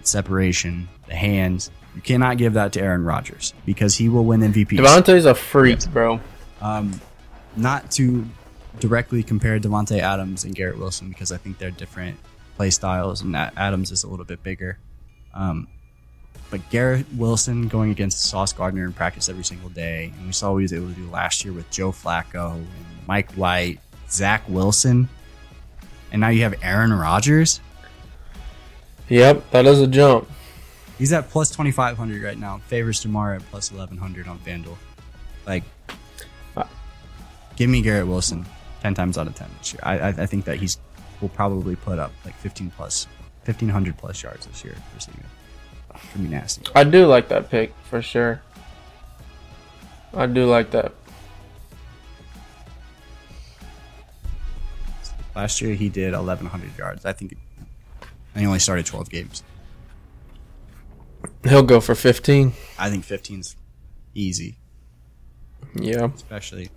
[0.00, 1.70] the separation, the hands.
[1.94, 4.78] You cannot give that to Aaron Rodgers because he will win MVP.
[4.78, 6.20] Davante's a freak, bro.
[6.60, 7.00] Um,
[7.56, 8.24] not to
[8.78, 12.18] directly compare Davante Adams and Garrett Wilson because I think they're different
[12.60, 14.76] play styles, and Adams is a little bit bigger.
[15.32, 15.66] Um,
[16.50, 20.52] but Garrett Wilson going against Sauce Gardner in practice every single day, and we saw
[20.52, 22.66] what he was able to do last year with Joe Flacco and
[23.06, 25.08] Mike White, Zach Wilson,
[26.12, 27.62] and now you have Aaron Rodgers.
[29.08, 30.28] Yep, that is a jump.
[30.98, 32.58] He's at plus twenty five hundred right now.
[32.66, 34.76] Favors Ja'Marr at plus eleven hundred on FanDuel.
[35.46, 35.64] Like,
[36.54, 36.64] Uh,
[37.56, 38.44] give me Garrett Wilson
[38.82, 39.48] ten times out of ten.
[39.82, 40.76] I, I I think that he's
[41.20, 43.06] will probably put up like fifteen plus,
[43.44, 45.24] fifteen hundred plus yards this year receiving.
[45.94, 46.62] It's gonna be nasty.
[46.74, 48.40] I do like that pick for sure.
[50.14, 50.92] I do like that.
[55.34, 57.04] Last year he did eleven hundred yards.
[57.04, 57.36] I think,
[58.34, 59.42] and he only started twelve games.
[61.44, 62.52] He'll go for 15.
[62.78, 63.54] I think 15's
[64.14, 64.56] easy,
[65.74, 66.08] Yeah.
[66.14, 66.70] especially.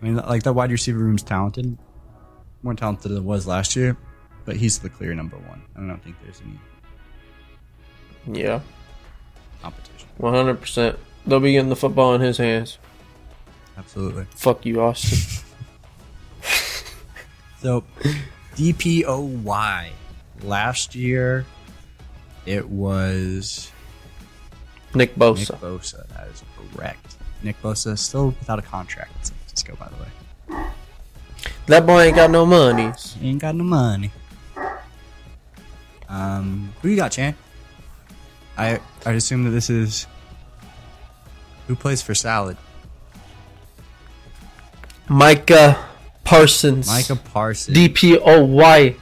[0.00, 1.76] I mean, like that wide receiver room's talented,
[2.62, 3.96] more talented than it was last year,
[4.44, 5.62] but he's the clear number one.
[5.76, 6.40] I don't think there's
[8.26, 8.60] any Yeah.
[9.62, 10.08] competition.
[10.18, 10.98] 100%.
[11.26, 12.78] They'll be getting the football in his hands.
[13.76, 14.26] Absolutely.
[14.34, 15.18] Fuck you, Austin.
[17.60, 17.84] So,
[18.56, 19.90] DPOY
[20.42, 21.46] last year,
[22.44, 23.70] it was
[24.96, 25.56] Nick Nick Bosa.
[25.60, 26.08] Bosa.
[26.08, 26.42] That is
[26.74, 27.14] correct.
[27.44, 30.08] Nick Bosa still without a contract San Francisco, by the way.
[31.66, 32.92] That boy ain't got no money.
[33.20, 34.10] He ain't got no money.
[36.08, 37.34] Um, who you got, Chan?
[38.58, 40.06] I I'd assume that this is
[41.66, 42.56] who plays for Salad.
[45.08, 45.84] Micah
[46.24, 46.86] Parsons.
[46.86, 47.76] Micah Parsons.
[47.76, 48.96] DPOY.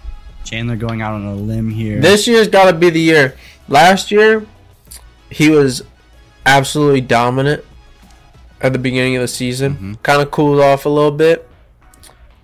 [0.45, 2.01] Chandler going out on a limb here.
[2.01, 3.37] This year's got to be the year.
[3.69, 4.47] Last year,
[5.31, 5.83] he was
[6.47, 7.65] absolutely dominant
[8.61, 9.77] at the beginning of the season.
[9.99, 10.03] Mhm.
[10.03, 11.49] Kind of cooled off a little bit.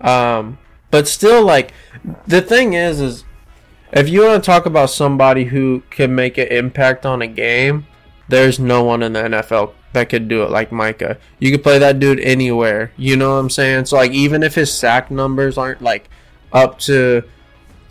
[0.01, 0.59] Um,
[0.91, 1.73] but still, like,
[2.27, 3.25] the thing is, is
[3.93, 7.87] if you want to talk about somebody who can make an impact on a game,
[8.29, 11.19] there's no one in the NFL that could do it like Micah.
[11.39, 12.93] You could play that dude anywhere.
[12.97, 13.87] You know what I'm saying?
[13.87, 16.09] So, like, even if his sack numbers aren't, like,
[16.53, 17.25] up to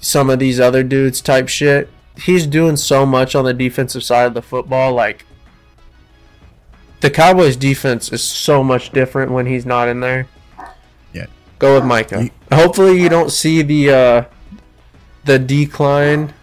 [0.05, 1.89] some of these other dudes type shit.
[2.17, 4.93] He's doing so much on the defensive side of the football.
[4.93, 5.25] Like
[7.01, 10.27] the Cowboys defense is so much different when he's not in there.
[11.55, 11.59] Yeah.
[11.59, 12.29] Go with Micah.
[12.51, 14.23] Hopefully you don't see the uh
[15.25, 16.33] the decline.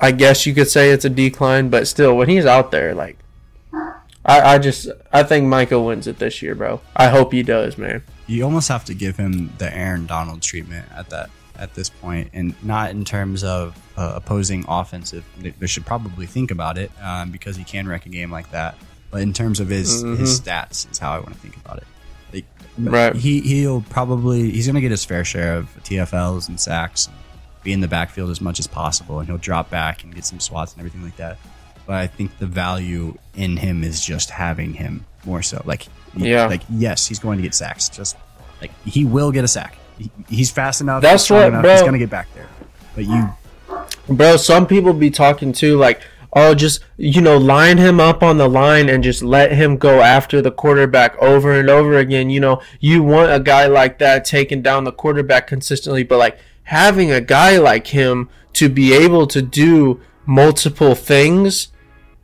[0.00, 3.18] I guess you could say it's a decline, but still when he's out there, like
[4.24, 6.80] I, I just I think Micah wins it this year, bro.
[6.94, 8.02] I hope he does, man.
[8.26, 12.30] you almost have to give him the Aaron Donald treatment at that at this point,
[12.34, 15.24] and not in terms of uh, opposing offensive.
[15.38, 18.50] They, they should probably think about it um, because he can wreck a game like
[18.52, 18.76] that.
[19.10, 21.84] But in terms of his his stats, is how I want to think about it.
[22.78, 23.14] Right.
[23.16, 27.16] He he'll probably he's gonna get his fair share of TFLs and sacks, and
[27.62, 30.40] be in the backfield as much as possible, and he'll drop back and get some
[30.40, 31.38] swats and everything like that.
[31.86, 35.62] But I think the value in him is just having him more so.
[35.64, 36.46] Like, Yeah.
[36.46, 37.88] like yes, he's going to get sacks.
[37.88, 38.16] Just
[38.60, 39.76] like he will get a sack.
[39.98, 41.02] He, he's fast enough.
[41.02, 41.72] That's right, enough, bro.
[41.72, 42.46] He's gonna get back there.
[42.94, 43.28] But you,
[44.08, 46.00] Bro, some people be talking too, like,
[46.32, 50.00] oh, just, you know, line him up on the line and just let him go
[50.00, 52.30] after the quarterback over and over again.
[52.30, 56.38] You know, you want a guy like that taking down the quarterback consistently, but like
[56.64, 61.68] having a guy like him to be able to do multiple things,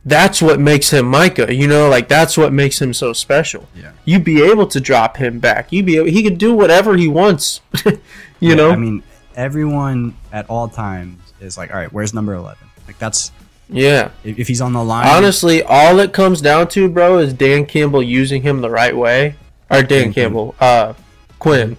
[0.05, 1.53] that's what makes him Micah.
[1.53, 3.67] You know, like that's what makes him so special.
[3.75, 3.91] Yeah.
[4.05, 5.71] You be able to drop him back.
[5.71, 7.61] You be able, he could do whatever he wants.
[7.85, 7.99] you
[8.39, 8.71] Yeah, know?
[8.71, 9.01] I mean,
[9.35, 12.67] everyone at all times is like, all right, where's number eleven?
[12.85, 13.31] Like that's
[13.69, 14.11] yeah.
[14.23, 15.07] if, if he's on the line.
[15.07, 19.35] Honestly, all it comes down to, bro, is Dan Campbell using him the right way.
[19.69, 20.93] Or Dan Campbell, uh,
[21.39, 21.75] Quinn,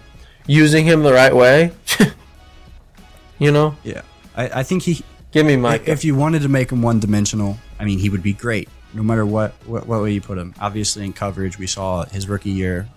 [0.46, 1.70] using him the right way.
[3.38, 4.03] you know, yeah,
[4.37, 5.87] I, I think he give me Mike.
[5.87, 9.03] If you wanted to make him one dimensional, I mean, he would be great no
[9.03, 10.55] matter what, what what way you put him.
[10.59, 12.88] Obviously, in coverage, we saw his rookie year.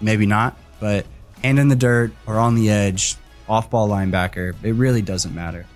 [0.00, 1.06] Maybe not, but
[1.42, 3.16] hand in the dirt or on the edge,
[3.48, 5.66] off ball linebacker, it really doesn't matter.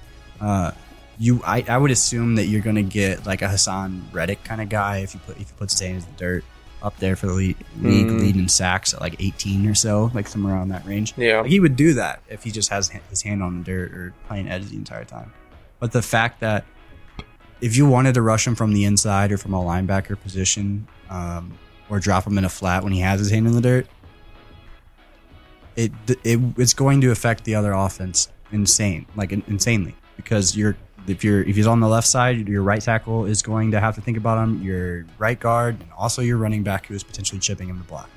[0.41, 0.73] Uh,
[1.19, 4.61] you, I, I would assume that you're going to get like a Haason Reddick kind
[4.61, 6.45] of guy if you put if you put Stan in the dirt
[6.83, 8.21] up there for the league, league Mm.
[8.21, 11.15] leading sacks at like 18 or so, like somewhere around that range.
[11.17, 11.41] Yeah.
[11.41, 14.13] Like, he would do that if he just has his hand on the dirt or
[14.29, 15.33] playing edge the entire time.
[15.81, 16.65] But the fact that
[17.61, 21.59] if you wanted to rush him from the inside or from a linebacker position, um,
[21.89, 23.87] or drop him in a flat when he has his hand in the dirt,
[25.77, 25.93] it,
[26.25, 30.77] it it's going to affect the other offense insane, like insanely, because you're
[31.09, 33.95] if you're if he's on the left side, your right tackle is going to have
[33.95, 34.63] to think about him.
[34.63, 38.11] Your right guard and also your running back who is potentially chipping him the block.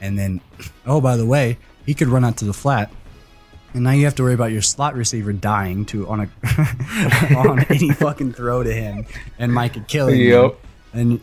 [0.00, 0.40] And then,
[0.86, 2.90] oh by the way, he could run out to the flat,
[3.74, 7.64] and now you have to worry about your slot receiver dying to on a on
[7.68, 9.06] any fucking throw to him,
[9.38, 10.28] and Micah killing him.
[10.28, 10.60] Yep.
[10.92, 11.20] And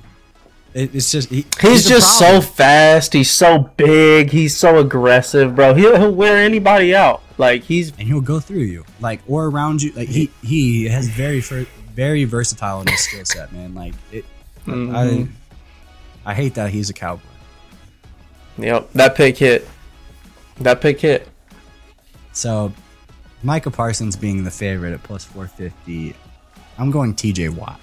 [0.73, 3.13] it, it's just he, He's a just so fast.
[3.13, 4.31] He's so big.
[4.31, 5.73] He's so aggressive, bro.
[5.73, 7.21] He'll, he'll wear anybody out.
[7.37, 9.91] Like he's and he'll go through you, like or around you.
[9.91, 13.75] Like he he has very very versatile in his skill set, man.
[13.75, 14.25] Like it,
[14.65, 15.29] Mhm.
[16.25, 17.21] I, I hate that he's a cowboy.
[18.57, 19.67] Yep, that pick hit.
[20.59, 21.27] That pick hit.
[22.33, 22.73] So,
[23.43, 26.15] Micah Parsons being the favorite at plus 450,
[26.77, 27.79] I'm going TJ Watt.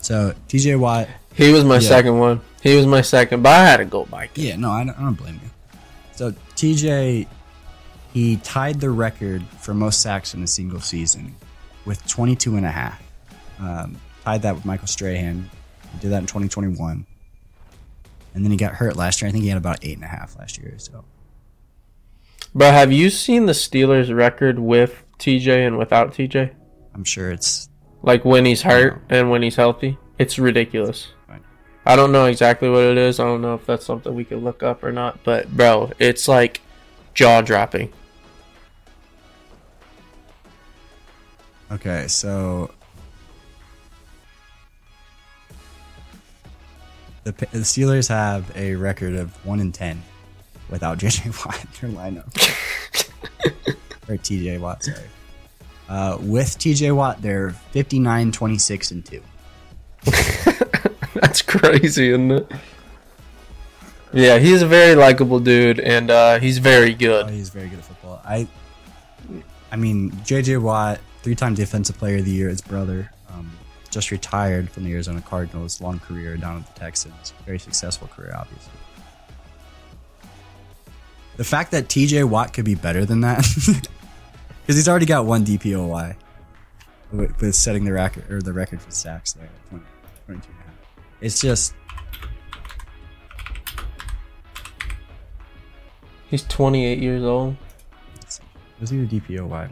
[0.00, 1.80] So, TJ Watt, He was my Yeah.
[1.88, 2.40] second one.
[2.62, 4.30] He was my second, but I had to go Mike.
[4.36, 5.50] yeah, no, I don't, I don't blame you.
[6.14, 7.26] So, TJ,
[8.16, 11.34] he tied the record for most sacks in a single season
[11.84, 13.02] with 22 and a half.
[13.58, 15.50] Um, tied that with Michael Strahan.
[15.92, 17.04] He did that in 2021.
[18.32, 19.28] And then he got hurt last year.
[19.28, 20.72] I think he had about eight and a half last year.
[20.78, 21.04] So,
[22.54, 26.54] Bro, have you seen the Steelers record with TJ and without TJ?
[26.94, 27.68] I'm sure it's
[28.00, 29.98] Like when he's hurt and when he's healthy?
[30.18, 31.08] It's ridiculous.
[31.84, 33.20] I don't know exactly what it is.
[33.20, 35.22] I don't know if that's something we could look up or not.
[35.22, 36.62] But, bro, it's like
[37.12, 37.92] jaw dropping.
[41.72, 42.70] Okay, so
[47.24, 50.02] the, the Steelers have a record of one in ten
[50.70, 52.26] without JJ Watt in their lineup
[54.08, 54.84] or TJ Watt.
[54.84, 54.98] Sorry.
[55.88, 59.22] Uh, with TJ Watt, they're 59, 26, and two.
[61.14, 62.50] That's crazy, isn't it?
[64.12, 67.30] Yeah, he's a very likable dude, and uh, he's very Oh, good.
[67.30, 68.20] he's very good at football.
[68.24, 68.46] I,
[69.70, 72.48] I mean, JJ Watt, three-time Defensive Player of the Year.
[72.48, 73.50] His brother um,
[73.90, 75.80] just retired from the Arizona Cardinals.
[75.80, 77.34] Long career down at the Texans.
[77.44, 78.70] Very successful career, obviously.
[81.36, 85.44] The fact that TJ Watt could be better than that, because he's already got one
[85.44, 86.14] DPOY
[87.10, 89.84] with, with setting the record or the record for sacks there, at 20,
[90.26, 90.74] 22 and a half.
[91.20, 91.74] It's just
[96.28, 97.56] He's 28 years old.
[98.80, 99.68] Was he the DPOY?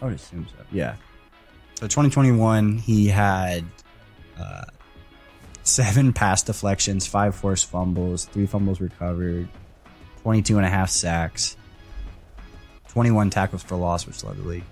[0.00, 0.64] I would assume so.
[0.72, 0.96] Yeah.
[1.74, 3.64] So 2021, he had
[4.38, 4.64] uh,
[5.62, 9.48] seven pass deflections, five forced fumbles, three fumbles recovered,
[10.22, 11.56] 22 and a half sacks,
[12.88, 14.64] 21 tackles for loss, which led the league.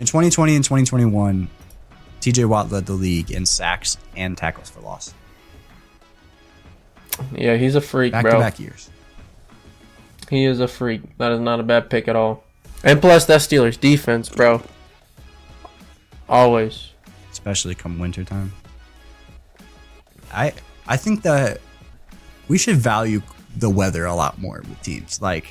[0.00, 1.48] In 2020 and 2021,
[2.20, 5.12] TJ Watt led the league in sacks and tackles for loss.
[7.32, 8.32] Yeah, he's a freak, Back bro.
[8.32, 8.90] to back years.
[10.30, 11.02] He is a freak.
[11.18, 12.42] That is not a bad pick at all.
[12.82, 14.62] And plus, that Steelers defense, bro.
[16.28, 16.90] Always.
[17.30, 18.52] especially come wintertime.
[20.32, 20.52] I
[20.86, 21.60] I think that
[22.48, 23.22] we should value
[23.56, 25.20] the weather a lot more with teams.
[25.22, 25.46] Like,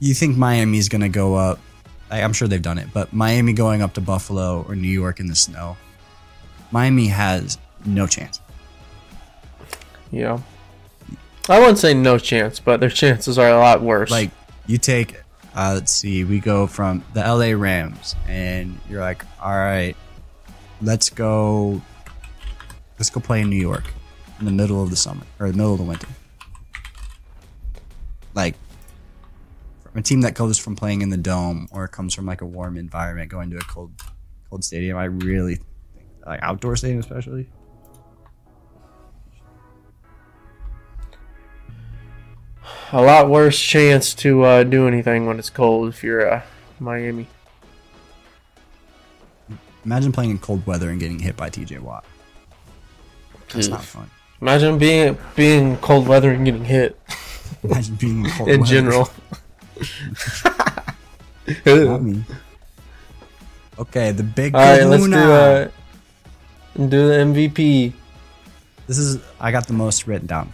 [0.00, 1.58] you think Miami's gonna go up?
[2.10, 5.20] I, I'm sure they've done it, but Miami going up to Buffalo or New York
[5.20, 5.76] in the snow,
[6.70, 8.40] Miami has no chance.
[10.10, 10.38] Yeah.
[11.48, 14.10] I wouldn't say no chance, but their chances are a lot worse.
[14.10, 14.30] Like,
[14.66, 15.16] you take,
[15.54, 19.94] uh, let's see, we go from the LA Rams, and you're like, all right,
[20.82, 21.80] let's go,
[22.98, 23.84] let's go play in New York
[24.38, 26.08] in the middle of the summer or the middle of the winter.
[28.34, 28.56] Like,
[29.94, 32.76] a team that goes from playing in the dome or comes from like a warm
[32.76, 33.92] environment going to a cold,
[34.50, 35.60] cold stadium, I really
[36.26, 37.48] like outdoor stadium especially.
[42.92, 46.42] A lot worse chance to uh, do anything when it's cold if you're uh,
[46.78, 47.28] Miami.
[49.84, 52.04] Imagine playing in cold weather and getting hit by TJ Watt.
[53.52, 54.10] That's not fun.
[54.40, 56.98] Imagine being being cold weather and getting hit
[57.62, 58.72] Imagine being in cold in weather.
[58.72, 59.10] general.
[62.00, 62.24] Me.
[63.78, 65.68] Okay, the big All right, let's do uh,
[66.76, 67.92] do the MVP.
[68.86, 70.52] This is I got the most written down.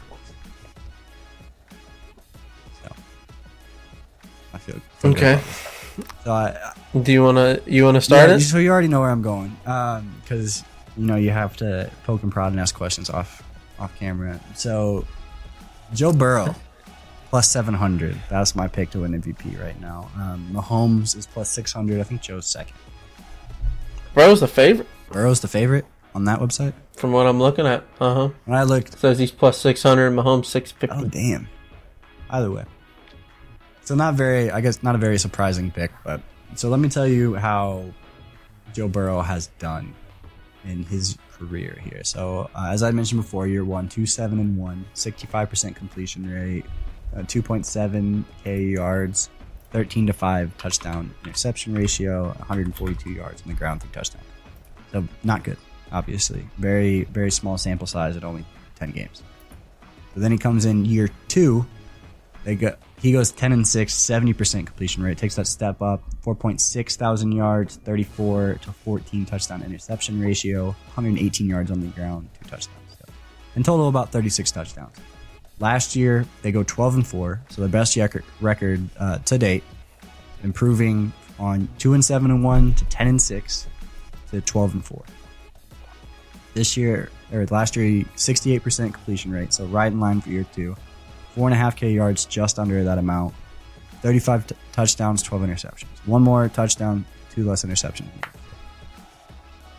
[5.04, 5.40] Okay.
[6.24, 8.40] So I, Do you wanna you wanna start yeah, it?
[8.40, 9.56] So you already know where I'm going,
[10.22, 10.64] because
[10.96, 13.42] you know you have to poke and prod and ask questions off
[13.78, 14.38] off camera.
[14.54, 15.06] So
[15.94, 16.54] Joe Burrow
[17.30, 18.16] plus 700.
[18.28, 20.10] That's my pick to win MVP right now.
[20.16, 22.00] Um, Mahomes is plus 600.
[22.00, 22.76] I think Joe's second.
[24.14, 25.84] Burrow's the favorite Burrow's the favorite
[26.14, 26.72] on that website.
[26.96, 27.84] from what I'm looking at.
[28.01, 28.28] Uh huh.
[28.44, 30.11] When I looked, Says he's plus six hundred.
[30.12, 30.94] Mahomes six fifty.
[30.96, 31.48] Oh damn.
[32.30, 32.64] Either way.
[33.85, 36.20] So not very I guess not a very surprising pick, but
[36.55, 37.85] so let me tell you how
[38.72, 39.95] Joe Burrow has done
[40.64, 42.05] in his career here.
[42.05, 46.66] So uh, as I mentioned before, year one, two seven and one, 65% completion rate,
[47.16, 49.31] uh, 2.7 k yards,
[49.72, 54.22] 13 to five touchdown interception ratio, 142 yards on the ground through touchdown.
[54.93, 55.59] So not good,
[55.93, 56.47] obviously.
[56.59, 58.45] Very very small sample size at only
[58.76, 59.22] 10 games.
[60.12, 61.64] But then he comes in year two.
[62.45, 66.96] They got he goes 10 and 6, 70% completion rate, takes that step up, 4.6
[66.96, 72.96] thousand yards, 34 to 14 touchdown interception ratio, 118 yards on the ground, two touchdowns.
[72.98, 73.12] So
[73.57, 74.96] in total, about 36 touchdowns.
[75.61, 77.96] Last year, they go 12 and 4, so the best
[78.40, 79.64] record, uh, to date,
[80.42, 83.66] improving on 2 and 7 and 1 to 10 and 6
[84.30, 85.03] to 12 and 4.
[86.53, 90.76] This year, or last year, 68% completion rate, so right in line for year two.
[91.35, 93.35] Four and a half K yards, just under that amount.
[94.03, 96.07] 35 t- touchdowns, 12 interceptions.
[96.07, 98.09] One more touchdown, two less interceptions.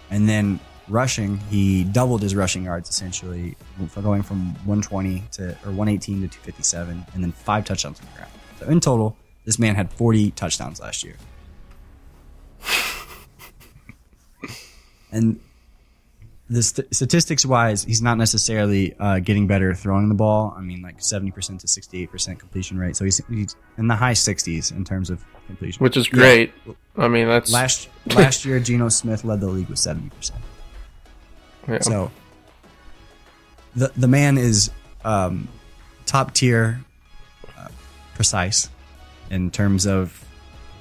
[0.10, 3.56] And then rushing, he doubled his rushing yards essentially,
[4.02, 8.32] going from 120 to or 118 to 257, and then five touchdowns on the ground.
[8.60, 11.16] So in total, this man had 40 touchdowns last year.
[15.12, 15.39] and
[16.52, 20.54] the st- statistics wise, he's not necessarily uh, getting better throwing the ball.
[20.56, 22.97] I mean, like 70% to 68% completion rate.
[22.97, 25.82] So he's, he's in the high 60s in terms of completion.
[25.82, 26.52] which is great.
[26.97, 30.32] I mean, that's Last last year, Geno Smith led the league with 70%.
[31.70, 31.80] yeah.
[31.80, 32.12] So
[33.76, 34.72] the the man is
[35.06, 35.47] um,
[36.06, 36.82] top tier,
[37.58, 37.70] uh,
[38.14, 38.70] precise
[39.30, 40.22] in terms of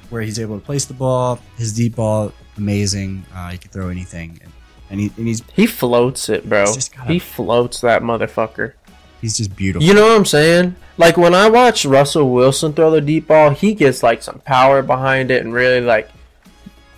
[0.09, 1.39] where he's able to place the ball.
[1.57, 3.25] His deep ball, amazing.
[3.33, 4.53] Uh, he can throw anything, and,
[4.91, 6.66] and, he, and he's he floats it, bro.
[6.66, 8.72] Gotta- He floats that motherfucker.
[9.20, 9.86] he's just beautiful.
[9.86, 10.74] You know what I'm saying?
[10.99, 14.82] Like when I watch Russell Wilson throw the deep ball, he gets like some power
[14.82, 16.11] behind it and really like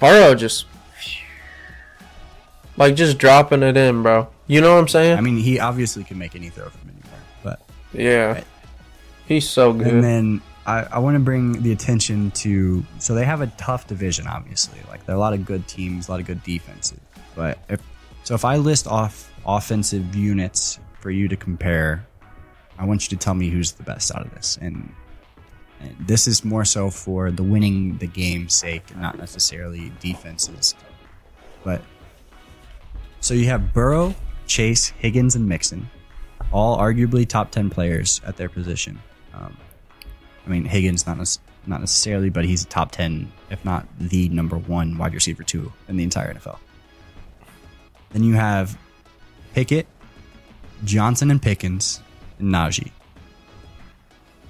[0.00, 0.66] Burrow just
[2.76, 4.28] like just dropping it in, bro.
[4.46, 5.16] You know what I'm saying?
[5.18, 7.60] I mean, he obviously can make any throw from anywhere, but
[7.92, 8.32] yeah.
[8.32, 8.44] Right.
[9.26, 9.86] He's so good.
[9.86, 13.86] And then I, I want to bring the attention to so they have a tough
[13.86, 14.78] division, obviously.
[14.88, 16.98] Like there are a lot of good teams, a lot of good defenses.
[17.34, 17.80] But if
[18.24, 22.06] so, if I list off offensive units for you to compare,
[22.78, 24.58] I want you to tell me who's the best out of this.
[24.60, 24.94] And,
[25.80, 30.74] and this is more so for the winning the game's sake, and not necessarily defenses.
[31.64, 31.82] But
[33.20, 34.14] so you have Burrow,
[34.46, 35.88] Chase, Higgins, and Mixon,
[36.52, 39.00] all arguably top ten players at their position.
[39.34, 39.56] Um,
[40.46, 44.28] I mean, Higgins not nec- not necessarily, but he's a top ten, if not the
[44.28, 46.58] number one wide receiver two in the entire NFL.
[48.12, 48.78] Then you have
[49.54, 49.86] Pickett,
[50.84, 52.00] Johnson, and Pickens,
[52.38, 52.90] and Najee.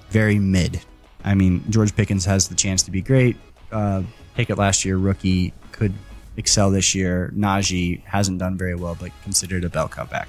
[0.09, 0.81] Very mid.
[1.23, 3.35] I mean, George Pickens has the chance to be great.
[3.71, 4.03] Uh,
[4.35, 5.93] Pickett last year, rookie, could
[6.37, 7.31] excel this year.
[7.35, 10.27] Najee hasn't done very well, but considered a bell cow back.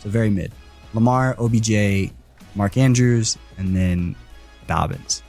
[0.00, 0.52] So very mid.
[0.92, 2.12] Lamar, OBJ,
[2.54, 4.14] Mark Andrews, and then
[4.68, 5.23] Dobbins.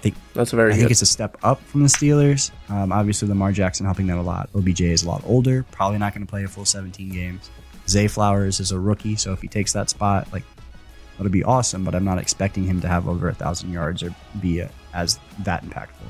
[0.00, 0.92] I think That's very I think good.
[0.92, 2.50] it's a step up from the Steelers.
[2.70, 4.48] Um, obviously, Lamar Jackson helping that a lot.
[4.54, 7.50] OBJ is a lot older, probably not going to play a full 17 games.
[7.86, 10.42] Zay Flowers is a rookie, so if he takes that spot, like
[11.18, 11.84] that'll be awesome.
[11.84, 15.18] But I'm not expecting him to have over a thousand yards or be a, as
[15.40, 16.08] that impactful.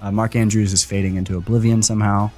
[0.00, 2.30] Uh, Mark Andrews is fading into oblivion somehow,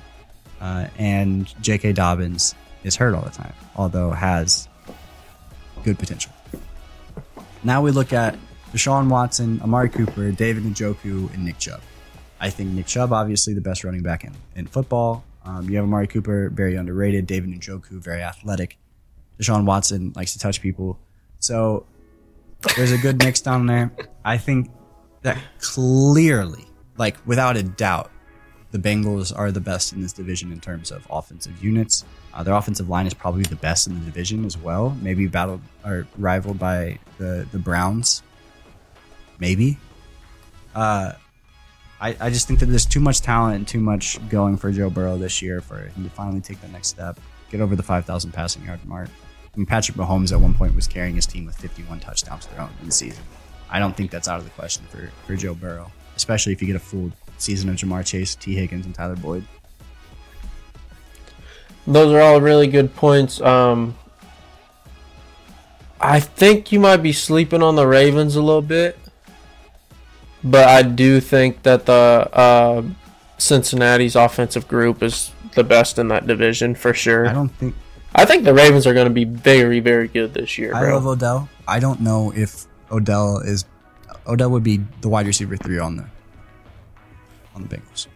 [0.63, 1.93] uh, and J.K.
[1.93, 4.69] Dobbins is hurt all the time, although has
[5.85, 6.33] good potential.
[7.63, 8.39] Now we look at
[8.73, 11.81] Deshaun Watson, Amari Cooper, David Njoku, and Nick Chubb.
[12.41, 15.25] I think Nick Chubb, obviously the best running back in, in football.
[15.45, 17.27] Um, you have Amari Cooper, very underrated.
[17.27, 18.79] David Njoku, very athletic.
[19.39, 20.99] Deshaun Watson likes to touch people.
[21.39, 21.85] So
[22.77, 23.93] there's a good mix down there.
[24.25, 24.71] I think
[25.23, 26.67] that clearly,
[26.97, 28.11] like without a doubt,
[28.71, 32.05] the Bengals are the best in this division in terms of offensive units.
[32.33, 34.97] Uh, their offensive line is probably the best in the division as well.
[35.03, 38.23] Maybe battled or rivaled by the the Browns.
[39.43, 39.77] Maybe.
[40.73, 41.15] Uh,
[42.01, 44.89] I, I just think that there's too much talent and too much going for Joe
[44.89, 47.19] Burrow this year for him to finally take the next step,
[47.51, 49.09] get over the 5,000 passing yard mark.
[49.09, 52.71] I mean, Patrick Mahomes at one point was carrying his team with 51 touchdowns thrown
[52.79, 53.25] in the season.
[53.69, 56.69] I don't think that's out of the question for, for Joe Burrow, especially if you
[56.69, 59.45] get a full season of Ja'Marr Chase, Tee Higgins, and Tyler Boyd.
[61.89, 63.41] Those are all really good points.
[63.41, 63.97] Um,
[66.01, 68.97] I think you might be sleeping on the Ravens a little bit,
[70.45, 71.93] but I do think that the
[72.33, 72.83] uh,
[73.39, 77.27] Cincinnati's offensive group is the best in that division for sure.
[77.27, 77.75] I don't think
[78.15, 81.07] I think the Ravens are going to be very, very good this year, I love
[81.07, 81.49] Odell.
[81.67, 83.65] I don't know if Odell is
[84.27, 86.07] Odell would be the wide receiver three on the
[87.55, 88.07] on the Bengals.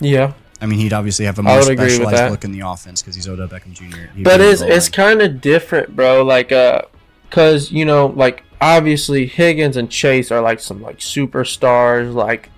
[0.00, 2.60] yeah, I mean, he'd obviously have a more would agree with specialized look in the
[2.60, 4.10] offense because he's Odell Beckham Jr.
[4.14, 6.24] He'd but it's it's kind of different, bro.
[6.24, 6.82] Like, uh,
[7.30, 12.50] cause you know, like obviously Higgins and Chase are like some like superstars, like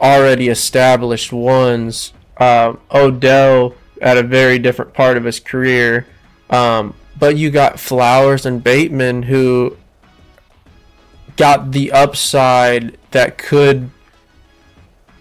[0.00, 2.12] already established ones.
[2.38, 6.06] Um, Odell at a very different part of his career,
[6.48, 9.76] um, but you got Flowers and Bateman who
[11.36, 13.90] got the upside that could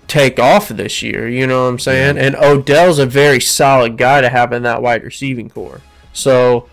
[0.08, 1.30] take off this year.
[1.30, 2.18] You know what I'm saying?
[2.18, 5.82] And Odell's a very solid guy to have in that wide receiving core.
[6.12, 6.68] So,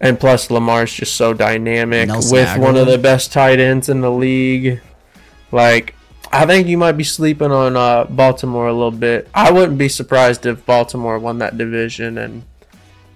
[0.00, 4.10] and plus Lamar's just so dynamic with one of the best tight ends in the
[4.10, 4.80] league.
[5.52, 5.94] Like,
[6.32, 9.28] I think you might be sleeping on uh, Baltimore a little bit.
[9.34, 12.42] I wouldn't be surprised if Baltimore won that division and,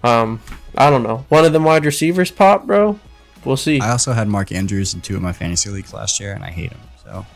[0.05, 0.41] um,
[0.77, 2.99] I don't know, one of them wide receivers pop, bro.
[3.45, 3.81] We'll see.
[3.81, 6.51] I also had Mark Andrews in two of my fantasy leagues last year, and I
[6.51, 6.81] hate him.
[7.05, 7.27] So.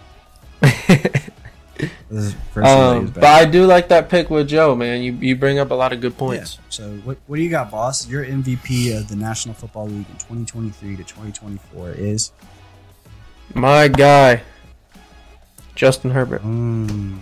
[1.78, 3.24] This is first year that he Um, but.
[3.24, 5.02] I do like that pick with Joe, man.
[5.02, 6.18] You you bring up a lot of good Yeah.
[6.18, 6.58] points.
[6.68, 8.06] So what, what do you got, boss?
[8.08, 12.32] Your MVP of the National Football League in 2023 to 2024 is.
[13.54, 14.42] My guy,
[15.74, 16.42] Justin Herbert.
[16.42, 17.18] Mm,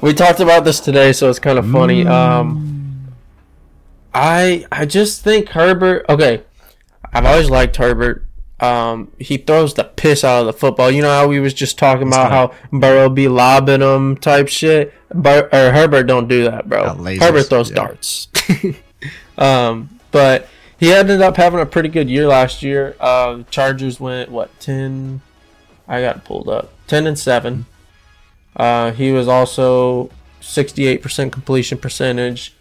[0.00, 2.04] We talked about this today, so it's kind of funny.
[2.04, 2.10] Mm.
[2.10, 3.08] Um,
[4.14, 6.06] I I just think Herbert.
[6.08, 6.42] Okay,
[7.12, 8.24] I've always liked Herbert.
[8.64, 10.90] Um, he throws the piss out of the football.
[10.90, 14.94] You know how we was just talking about how Burrow be lobbing him type shit.
[15.12, 16.94] Bur- or Herbert don't do that, bro.
[16.94, 17.76] Lasers, Herbert throws yeah.
[17.76, 18.28] darts.
[19.38, 20.48] um, but
[20.78, 22.96] he ended up having a pretty good year last year.
[23.00, 25.20] Uh, Chargers went what ten?
[25.86, 26.72] I got pulled up.
[26.86, 27.66] Ten and seven.
[28.56, 30.10] Uh, he was also
[30.40, 32.54] 68% completion percentage.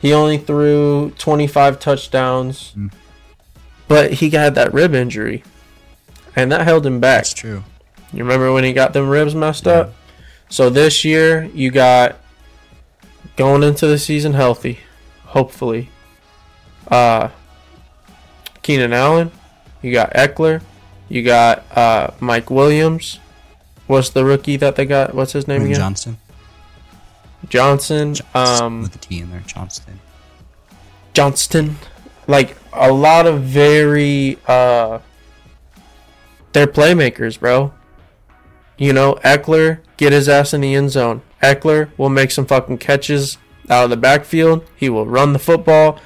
[0.00, 2.90] He only threw 25 touchdowns, Mm.
[3.88, 5.44] But he got that rib injury,
[6.34, 7.18] and that held him back.
[7.20, 7.62] that's true.
[8.12, 9.72] You remember when he got them ribs messed Yeah.
[9.72, 9.94] up?
[10.48, 12.16] So this year, you got
[13.36, 14.78] going into the season healthy,
[15.24, 15.90] hopefully.
[16.90, 17.28] Uh,
[18.62, 19.30] Keenan Allen,
[19.82, 20.62] you got Ekeler,
[21.08, 23.18] you got uh, Mike Williams.
[23.86, 25.14] What's the rookie that they got?
[25.14, 25.74] What's his name again?
[25.76, 26.18] Johnston.
[27.48, 28.14] Johnson.
[28.14, 30.00] Johnston Um, with the T in there, Johnston.
[31.12, 31.76] Johnston.
[32.26, 35.00] Like a lot of very uh
[36.52, 37.72] they're playmakers, bro.
[38.78, 41.22] You know, Ekeler, get his ass in the end zone.
[41.42, 44.64] Ekeler will make some fucking catches out of the backfield.
[44.76, 46.00] He will run the football.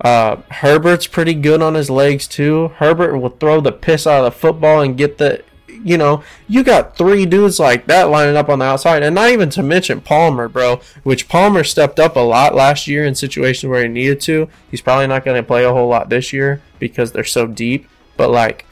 [0.00, 2.68] Uh, Herbert's pretty good on his legs too.
[2.76, 5.42] Herbert will throw the piss out of the football and get the,
[5.84, 9.30] you know, you got three dudes like that lining up on the outside, and not
[9.30, 10.80] even to mention Palmer, bro.
[11.02, 14.48] Which Palmer stepped up a lot last year in situations where he needed to.
[14.70, 17.88] He's probably not going to play a whole lot this year because they're so deep.
[18.16, 18.64] But like,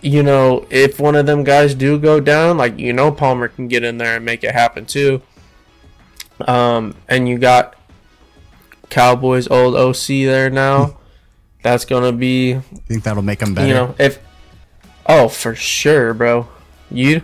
[0.00, 3.68] you know, if one of them guys do go down, like you know, Palmer can
[3.68, 5.22] get in there and make it happen too.
[6.40, 7.74] Um, and you got
[8.90, 10.98] Cowboys old OC there now.
[11.62, 13.66] That's gonna be, You think that'll make him better?
[13.66, 14.20] you know, if
[15.08, 16.48] oh for sure, bro.
[16.90, 17.22] You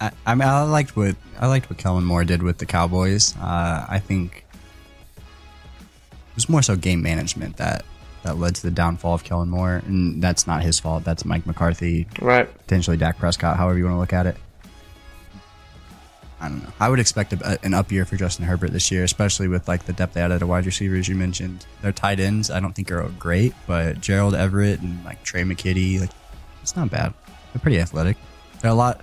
[0.00, 3.36] I, I mean, I liked what I liked what Kellen Moore did with the Cowboys.
[3.36, 4.44] Uh, I think
[5.16, 7.84] it was more so game management that
[8.22, 11.04] that led to the downfall of Kellen Moore, and that's not his fault.
[11.04, 12.52] That's Mike McCarthy, right?
[12.58, 14.36] potentially Dak Prescott, however you want to look at it.
[16.40, 16.72] I don't know.
[16.78, 19.86] I would expect a, an up year for Justin Herbert this year, especially with like
[19.86, 21.66] the depth they added at wide receivers you mentioned.
[21.82, 26.00] Their tight ends, I don't think are great, but Gerald Everett and like Tre' McKitty,
[26.00, 26.10] like
[26.68, 27.14] it's not bad.
[27.52, 28.16] They're pretty athletic.
[28.60, 29.00] They're a lot.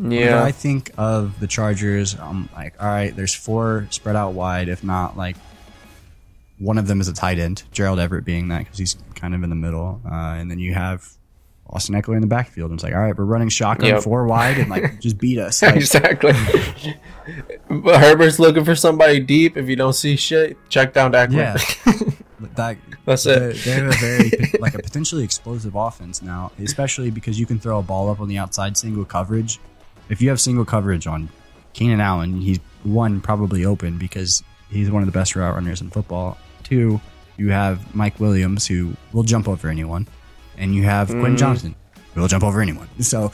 [0.00, 4.68] Yeah, I think of the Chargers, I'm like, all right, there's four spread out wide.
[4.68, 5.36] If not, like
[6.58, 9.42] one of them is a tight end, Gerald Everett being that because he's kind of
[9.42, 11.04] in the middle, uh, and then you have
[11.68, 12.70] Austin Ekeler in the backfield.
[12.70, 14.02] And it's like, all right, we're running shotgun Yep.
[14.04, 15.60] four wide and like just beat us.
[15.62, 16.32] Like, exactly.
[17.68, 19.56] but Herbert's looking for somebody deep.
[19.56, 21.56] If you don't see shit, check down to Yeah.
[22.54, 23.56] That, That's it.
[23.64, 24.30] they have a very
[24.60, 28.28] like a potentially explosive offense now, especially because you can throw a ball up on
[28.28, 29.58] the outside single coverage.
[30.08, 31.28] If you have single coverage on
[31.72, 35.90] Keenan Allen, he's one probably open because he's one of the best route runners in
[35.90, 36.38] football.
[36.62, 37.00] Two,
[37.36, 40.06] you have Mike Williams who will jump over anyone,
[40.56, 41.38] and you have Quentin Mhm.
[41.38, 41.74] Johnson
[42.14, 42.88] who will jump over anyone.
[43.00, 43.32] So,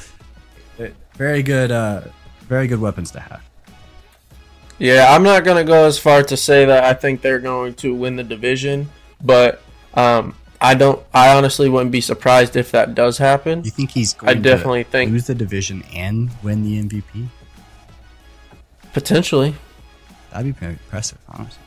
[1.16, 2.02] very good, uh,
[2.48, 3.40] very good weapons to have.
[4.78, 7.94] Yeah, I'm not gonna go as far to say that I think they're going to
[7.94, 8.90] win the division,
[9.22, 9.62] but
[9.94, 11.00] um, I don't.
[11.14, 13.62] I honestly wouldn't be surprised if that does happen.
[13.64, 17.28] You think he's going I definitely to think lose the division and win the MVP?
[18.92, 19.54] potentially.
[20.30, 21.60] That'd be pretty impressive, honestly.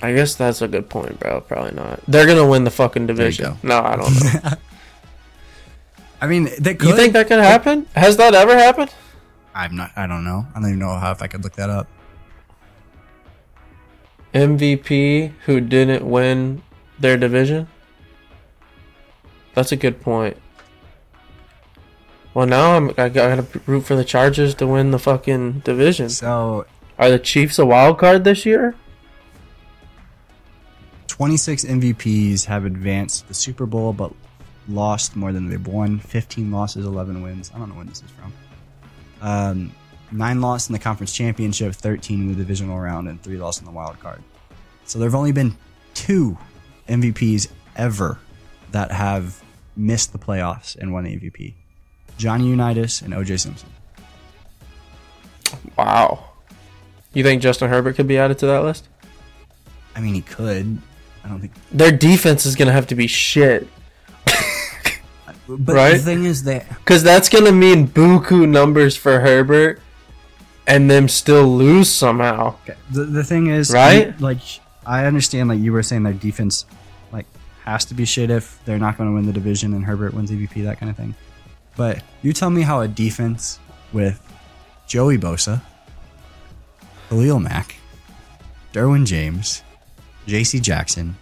[0.00, 1.40] I guess that's a good point, bro.
[1.40, 2.00] Probably not.
[2.06, 3.56] They're gonna win the fucking division.
[3.62, 4.14] No, I don't
[4.44, 4.50] know.
[6.20, 6.88] I mean, they could.
[6.88, 7.86] you think that could happen?
[7.94, 8.92] Has that ever happened?
[9.58, 9.90] I'm not.
[9.96, 10.46] I don't know.
[10.54, 11.88] I don't even know how if I could look that up.
[14.32, 16.62] MVP who didn't win
[17.00, 17.66] their division?
[19.54, 20.36] That's a good point.
[22.34, 26.08] Well, now I'm, I gotta root for the Chargers to win the fucking division.
[26.08, 28.76] So, Are the Chiefs a wild card this year?
[31.08, 34.12] 26 MVPs have advanced the Super Bowl, but
[34.68, 35.98] lost more than they've won.
[35.98, 37.50] 15 losses, 11 wins.
[37.52, 38.32] I don't know when this is from.
[39.20, 39.72] Um,
[40.10, 43.64] nine lost in the conference championship, 13 in the divisional round, and three lost in
[43.64, 44.22] the wild card.
[44.84, 45.56] So there have only been
[45.94, 46.38] two
[46.88, 48.18] MVPs ever
[48.72, 49.42] that have
[49.76, 51.54] missed the playoffs and won the MVP.
[52.16, 53.68] Johnny Unitas and OJ Simpson.
[55.76, 56.24] Wow.
[57.14, 58.88] You think Justin Herbert could be added to that list?
[59.94, 60.78] I mean, he could.
[61.24, 61.52] I don't think.
[61.72, 63.66] Their defense is gonna have to be shit.
[65.48, 66.00] But the Right?
[66.00, 69.80] thing is that Because that's going to mean buku numbers for Herbert
[70.66, 72.54] and them still lose somehow.
[72.64, 72.74] Okay.
[72.90, 74.08] The, the thing is, Right?
[74.08, 74.40] you- like,
[74.86, 76.66] I understand, like you were saying, their defense,
[77.12, 77.24] like,
[77.64, 80.30] has to be shit if they're not going to win the division and Herbert wins
[80.30, 81.14] MVP, that kind of thing.
[81.76, 83.58] But you tell me how a defense
[83.92, 84.20] with
[84.86, 85.62] Joey Bosa,
[87.08, 87.76] Khalil Mack,
[88.72, 89.62] Derwin James,
[90.26, 90.60] J.C.
[90.60, 91.16] Jackson,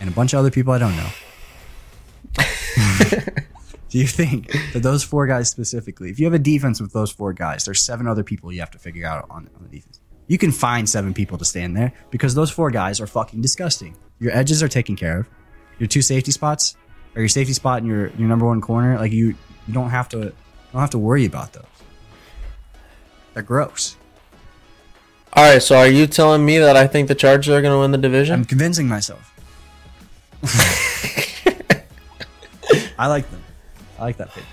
[0.00, 1.08] and a bunch of other people I don't know.
[3.88, 7.12] Do you think that those four guys specifically, if you have a defense with those
[7.12, 10.00] four guys, there's seven other people you have to figure out on, on the defense.
[10.28, 13.96] You can find seven people to stand there because those four guys are fucking disgusting.
[14.18, 15.28] Your edges are taken care of.
[15.78, 16.76] Your two safety spots,
[17.14, 19.34] or your safety spot and your your number one corner, like you
[19.66, 20.32] you don't have to you
[20.72, 21.64] don't have to worry about those.
[23.34, 23.96] They're gross.
[25.34, 27.78] All right, so are you telling me that I think the Chargers are going to
[27.78, 28.34] win the division?
[28.34, 29.32] I'm convincing myself.
[32.98, 33.42] I like them.
[33.98, 34.44] I like that pick.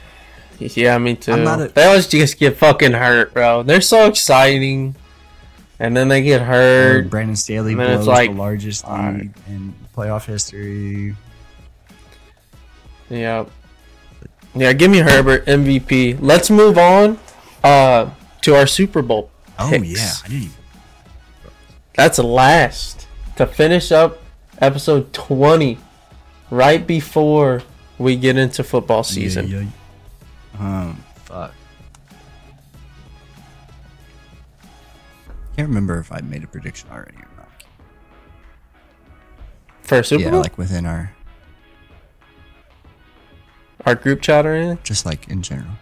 [0.77, 1.31] Yeah, me too.
[1.31, 3.63] I'm not a- they always just get fucking hurt, bro.
[3.63, 4.95] They're so exciting,
[5.79, 7.09] and then they get Or hurt.
[7.09, 9.29] Brandon Staley And then blows like, the largest lead alright.
[9.47, 11.15] in playoff history.
[13.09, 13.45] Yeah,
[14.53, 14.73] yeah.
[14.73, 16.17] Give me Herbert MVP.
[16.19, 17.17] Let's move on
[17.63, 18.09] uh,
[18.41, 19.31] to our Super Bowl.
[19.57, 19.87] Oh picks.
[19.97, 20.55] yeah, I didn't even.
[21.95, 24.19] That's last to finish up
[24.59, 25.77] episode 20
[26.51, 27.63] right before
[27.99, 29.47] we get into football season.
[29.47, 29.65] Yeah,
[30.59, 30.81] yeah.
[30.89, 31.53] Um, fuck.
[35.55, 37.49] Can't remember if I made a prediction already or not.
[39.81, 40.41] For a Super yeah, Bowl?
[40.41, 41.11] like within our,
[43.85, 44.79] Our group chat or anything?
[44.83, 45.73] just like in general.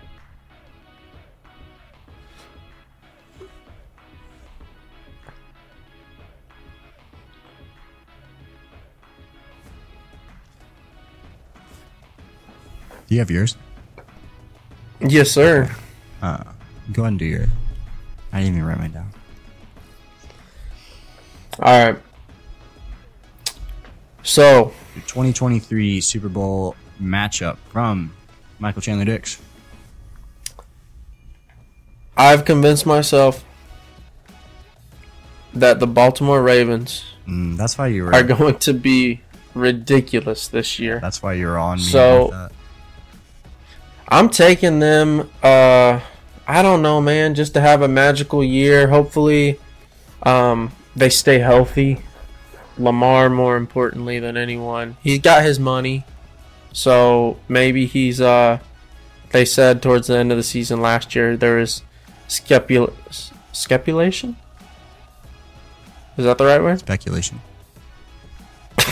[13.07, 13.55] Do you have yours?
[14.99, 15.73] Yes, sir.
[16.21, 16.43] Uh,
[16.91, 17.49] go ahead and do yours.
[18.33, 19.11] I didn't even write mine down.
[21.59, 21.97] All right.
[24.23, 28.13] So, 2023 Super Bowl matchup from
[28.59, 29.41] Michael Chandler Dix.
[32.17, 33.45] I've convinced myself
[35.53, 38.13] that the Baltimore Ravens Mm, that's why you were.
[38.15, 39.19] are going to be
[39.53, 40.99] ridiculous this year.
[41.01, 41.83] That's why you're on me.
[41.83, 42.51] So- that.
[44.07, 45.99] I'm taking them uh
[46.49, 48.87] I don't know, man, just to have a magical year.
[48.87, 49.59] Hopefully
[50.23, 52.01] um they stay healthy.
[52.77, 54.97] Lamar more importantly than anyone.
[55.01, 56.05] He's got his money.
[56.73, 58.59] So maybe he's uh
[59.31, 61.81] they said towards the end of the season last year there is
[62.27, 62.91] scapula
[63.51, 64.37] scapulation?
[66.17, 66.79] Is that the right word?
[66.79, 67.41] speculation.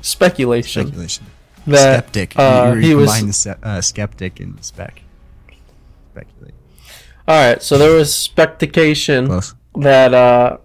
[0.00, 0.86] Speculation.
[0.86, 1.26] Speculation.
[1.66, 2.38] That Skeptic.
[2.38, 3.10] uh, you, he was
[3.44, 5.02] the uh, skeptic and spec.
[6.12, 6.54] Speculate.
[7.26, 9.54] All right, so there was speculation Close.
[9.74, 10.58] that uh,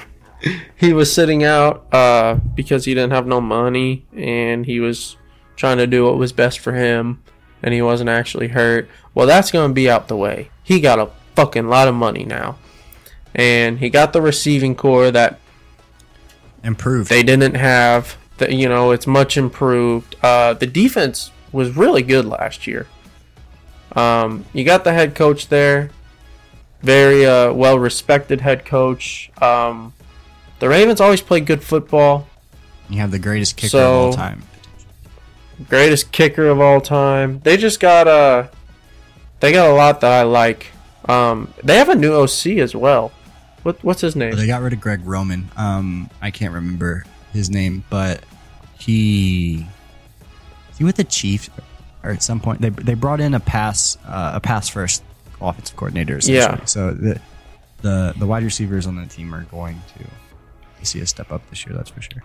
[0.76, 5.16] he was sitting out uh, because he didn't have no money and he was
[5.56, 7.22] trying to do what was best for him
[7.62, 8.88] and he wasn't actually hurt.
[9.14, 10.50] Well, that's going to be out the way.
[10.62, 12.58] He got a fucking lot of money now.
[13.34, 15.38] And he got the receiving core that
[16.64, 17.08] Improved.
[17.08, 18.16] they didn't have.
[18.42, 20.16] That you know, it's much improved.
[20.20, 22.88] Uh, the defense was really good last year.
[23.94, 25.90] Um, you got the head coach there,
[26.80, 29.30] very uh, well respected head coach.
[29.40, 29.94] Um,
[30.58, 32.26] the Ravens always play good football.
[32.88, 34.42] you have the greatest kicker So- of all time.
[35.68, 37.40] Greatest kicker of all time.
[37.44, 38.50] They just got a,
[39.38, 40.66] they got a lot that I like.
[41.08, 43.12] Um, they have a new OC as well.
[43.62, 44.34] What what's his name?
[44.34, 45.48] they got rid of Greg Roman.
[45.56, 48.24] Um, I can't remember his name, but
[48.84, 49.66] he
[50.70, 51.50] is he with the Chiefs
[52.02, 55.02] or at some point they they brought in a pass uh, a pass first
[55.40, 56.18] offensive coordinator.
[56.22, 56.64] Yeah.
[56.64, 57.20] So the
[57.82, 61.64] the the wide receivers on the team are going to see a step up this
[61.64, 61.74] year.
[61.76, 62.22] That's for sure.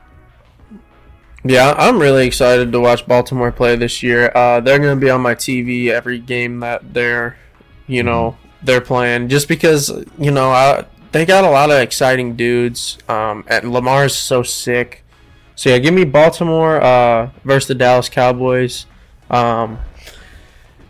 [1.44, 4.32] Yeah, I'm really excited to watch Baltimore play this year.
[4.34, 7.38] Uh, they're going to be on my TV every game that they're,
[7.86, 9.30] you know, they're playing.
[9.30, 12.98] Just because, you know, I, they got a lot of exciting dudes.
[13.08, 15.06] Um, and Lamar's so sick.
[15.58, 18.86] So yeah, give me Baltimore uh, versus the Dallas Cowboys.
[19.32, 19.80] Um,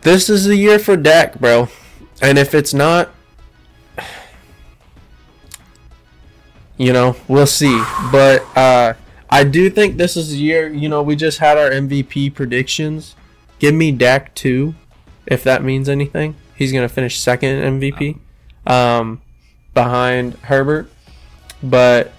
[0.02, 1.68] this is the year for Dak, bro.
[2.20, 3.08] And if it's not,
[6.76, 7.82] you know, we'll see.
[8.12, 8.92] But uh,
[9.30, 10.68] I do think this is the year.
[10.68, 13.16] You know, we just had our MVP predictions.
[13.58, 14.74] Give me Dak two,
[15.24, 16.36] if that means anything.
[16.54, 18.18] He's gonna finish second MVP,
[18.66, 19.22] um,
[19.72, 20.90] behind Herbert.
[21.62, 22.12] But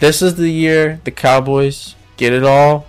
[0.00, 2.86] this is the year the Cowboys get it all,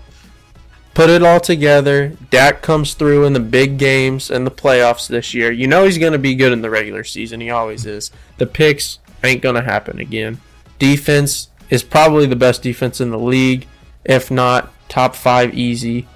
[0.94, 2.18] put it all together.
[2.30, 5.52] Dak comes through in the big games and the playoffs this year.
[5.52, 7.42] You know he's gonna be good in the regular season.
[7.42, 8.12] He always is.
[8.38, 10.42] The picks ain't gonna happen again.
[10.80, 13.68] Defense is probably the best defense in the league,
[14.04, 16.08] if not top five easy.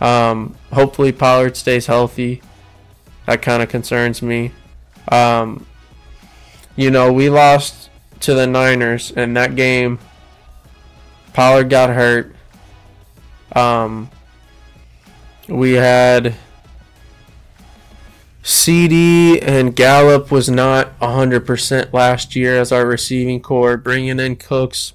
[0.00, 2.42] Um, hopefully Pollard stays healthy.
[3.26, 4.52] That kind of concerns me.
[5.08, 5.66] Um,
[6.76, 9.98] you know, we lost to the Niners in that game.
[11.36, 12.34] Pollard got hurt.
[13.54, 14.08] Um,
[15.50, 16.34] we had
[18.42, 23.76] CD and Gallup was not 100% last year as our receiving core.
[23.76, 24.94] Bringing in Cooks,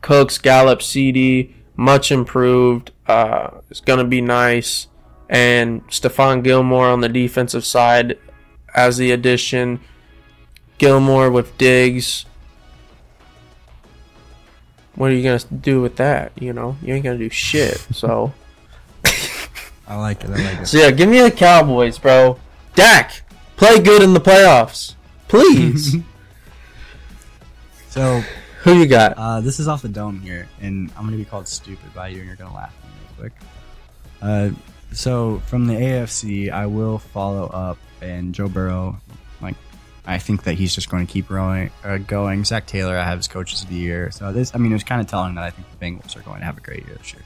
[0.00, 2.90] Cooks, Gallup, CD, much improved.
[3.06, 4.86] Uh, it's going to be nice.
[5.28, 8.18] And Stephon Gilmore on the defensive side
[8.74, 9.80] as the addition.
[10.78, 12.24] Gilmore with Diggs.
[14.94, 16.32] What are you going to do with that?
[16.40, 17.78] You know, you ain't going to do shit.
[17.92, 18.32] So,
[19.86, 20.30] I like it.
[20.30, 20.66] I like it.
[20.66, 22.38] so yeah, give me the Cowboys, bro.
[22.74, 23.22] Dak,
[23.56, 24.94] play good in the playoffs.
[25.28, 25.96] Please.
[27.88, 28.22] So
[28.62, 29.18] Who you got?
[29.18, 32.20] uh, this is off the dome here, and I'm gonna be called stupid by you,
[32.20, 33.32] and you're gonna laugh at me real quick.
[34.22, 34.50] Uh,
[34.92, 39.11] so from the AFC, I will follow up, and Joe Burrow, like
[40.04, 42.44] I think that he's just going to keep growing, uh, going.
[42.44, 44.10] Zac Taylor, I have as coaches of the year.
[44.10, 46.22] So this, I mean, it was kind of telling that I think the Bengals are
[46.22, 47.22] going to have a great year this year.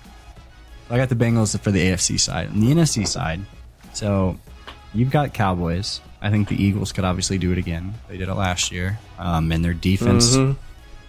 [0.88, 2.48] So I got the Bengals for the AFC side.
[2.50, 3.40] On the NFC side,
[3.94, 4.38] so
[4.92, 6.00] you've got Cowboys.
[6.20, 7.94] I think the Eagles could obviously do it again.
[8.08, 8.98] They did it last year.
[9.18, 10.56] Um, and their defense, Mhm.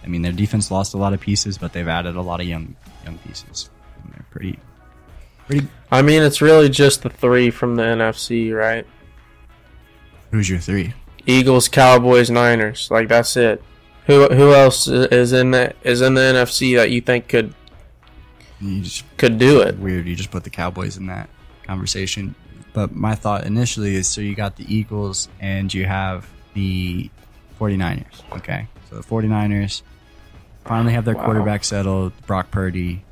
[0.04, 2.46] I mean, their defense lost a lot of pieces, but they've added a lot of
[2.46, 3.68] young young pieces.
[4.02, 4.58] And they're pretty,
[5.46, 5.66] pretty.
[5.90, 8.86] I mean, it's really just the three from the NFC, right?
[10.30, 10.92] Who's your three?
[11.28, 12.90] Eagles, Cowboys, Niners.
[12.90, 13.62] Like that's it.
[14.06, 17.54] Who who else is in the is in the NFC that you think could
[18.60, 19.78] You just could do it?
[19.78, 20.06] weird.
[20.08, 21.28] You just put the Cowboys in that
[21.64, 22.34] conversation.
[22.72, 27.10] But my thought initially is so you got the Eagles and you have the
[27.60, 28.22] 49ers.
[28.36, 28.66] Okay.
[28.88, 29.82] So the 49ers
[30.64, 31.24] finally have their Wow.
[31.26, 33.02] quarterback settled, Brock Purdy.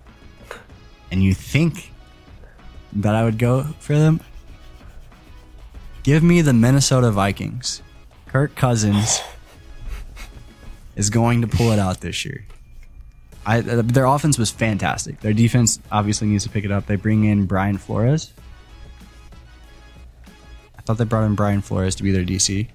[1.10, 1.92] And you think
[2.94, 4.20] that I would go for them?
[6.02, 7.82] Give me the Minnesota Vikings.
[8.36, 9.22] Kirk Cousins
[10.94, 12.44] is going to pull it out this year.
[13.46, 15.20] I, their offense was fantastic.
[15.20, 16.84] Their defense obviously needs to pick it up.
[16.84, 18.34] They bring in Brian Flores.
[20.76, 22.68] I thought they brought in Brian Flores to be their DC.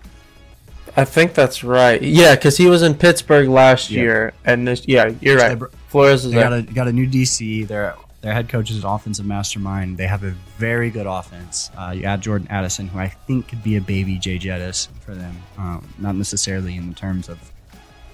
[0.98, 2.02] I think that's right.
[2.02, 4.02] Yeah, because he was in Pittsburgh last Yeah.
[4.02, 5.60] year, and this yeah, you're right.
[5.90, 7.68] Flores is They got a got a new DC.
[7.68, 9.98] Their their head coach is an offensive mastermind.
[9.98, 11.72] They have a very good offense.
[11.76, 15.36] Uh, you add Jordan Addison, who I think could be a baby JJettas for them.
[15.58, 17.52] Um, not necessarily in the terms of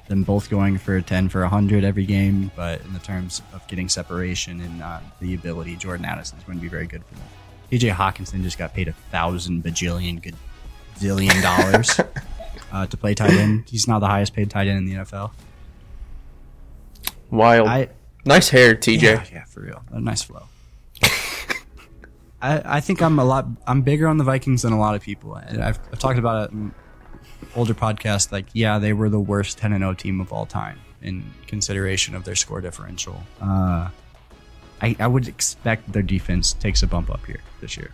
[0.07, 3.89] them both going for 10 for 100 every game, but in the terms of getting
[3.89, 7.23] separation and uh, the ability, Jordan Addison is going to be very good for them.
[7.71, 10.35] TJ Hockenson just got paid a thousand bajillion good
[10.97, 11.99] zillion dollars
[12.71, 13.65] uh, to play tight end.
[13.67, 15.31] He's now the highest paid tight end in the NFL.
[17.29, 17.67] Wild.
[17.67, 17.89] I,
[18.27, 19.01] nice hair, TJ.
[19.01, 19.83] Yeah, yeah, for real.
[19.91, 20.43] A nice flow.
[22.41, 23.47] I, I think I'm a lot.
[23.65, 25.35] I'm bigger on the Vikings than a lot of people.
[25.35, 26.73] And I've, I've talked about it in
[27.55, 28.31] older podcasts.
[28.31, 32.15] Like, yeah, they were the worst 10 and 0 team of all time in consideration
[32.15, 33.21] of their score differential.
[33.41, 33.89] Uh,
[34.81, 37.91] I, I would expect their defense takes a bump up here this year.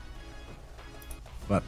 [1.47, 1.63] But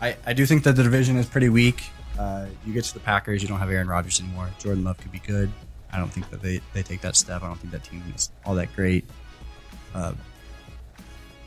[0.00, 1.82] I, I do think that the division is pretty weak.
[2.18, 4.50] Uh, you get to the Packers, you don't have Aaron Rodgers anymore.
[4.58, 5.50] Jordan Love could be good.
[5.92, 7.42] I don't think that they, they take that step.
[7.42, 9.04] I don't think that team is all that great.
[9.94, 10.12] Uh,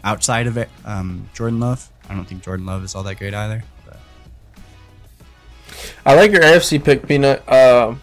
[0.03, 3.33] outside of it, um, Jordan Love, I don't think Jordan Love is all that great
[3.33, 3.63] either.
[3.85, 3.99] But
[6.05, 7.39] I like your AFC pick, Peanut.
[7.49, 8.01] Um,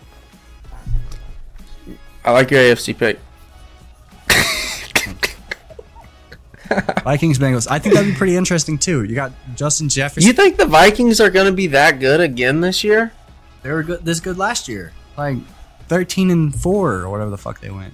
[2.24, 3.18] I like your AFC pick.
[7.04, 9.04] Vikings Bengals, I think that'd be pretty interesting too.
[9.04, 10.26] You got Justin Jefferson.
[10.26, 13.12] You think the Vikings are going to be that good again this year?
[13.62, 15.36] they were good this good last year, like
[15.90, 17.92] thirteen and four or whatever the fuck they went.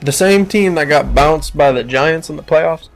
[0.00, 2.90] The same team that got bounced by the Giants in the playoffs.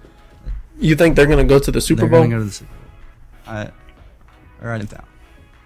[0.79, 2.21] You think they're going to go to the Super They're Bowl?
[2.23, 3.55] gonna go to the Super Bowl.
[3.55, 3.71] I,
[4.61, 5.07] I write it down.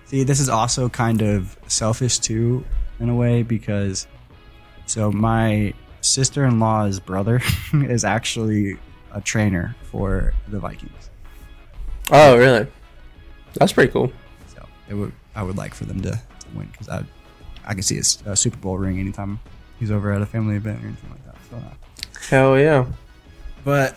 [0.06, 2.64] See, this is also kind of selfish too,
[3.00, 4.06] in a way, because
[4.86, 7.40] so my sister-in-law's brother
[7.74, 8.78] is actually
[9.12, 11.10] a trainer for the Vikings.
[12.12, 12.68] Oh, really?
[13.54, 14.12] That's pretty cool.
[14.54, 17.02] So it would I would like for them to, to win because I
[17.66, 19.40] I can see a s- a, Super Bowl ring anytime
[19.78, 21.36] he's over at a family event or anything like that.
[21.50, 21.74] So, uh,
[22.30, 22.86] Hell yeah.
[23.64, 23.96] but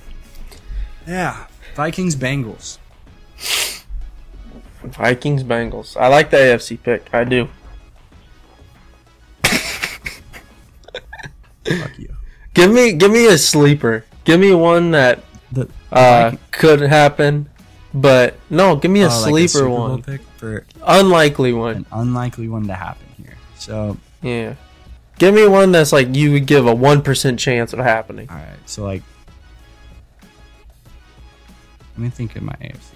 [1.07, 1.45] yeah,
[1.75, 2.77] Vikings Bengals.
[4.83, 5.95] Vikings Bengals.
[5.97, 7.09] I like the AFC pick.
[7.13, 7.47] I do.
[11.65, 12.15] Fuck you.
[12.53, 14.05] Give me give me a sleeper.
[14.23, 17.49] Give me one that The, the uh could happen,
[17.93, 20.03] but no, give me a oh, sleeper Super Bowl one.
[20.03, 21.75] pick for Unlikely one.
[21.77, 23.05] an unlikely one to happen.
[23.59, 24.55] So Yeah.
[25.19, 28.29] Give me one that's like you would give a one percent chance of happening.
[28.29, 29.03] all right, so like
[31.97, 32.93] let me think of my AFC.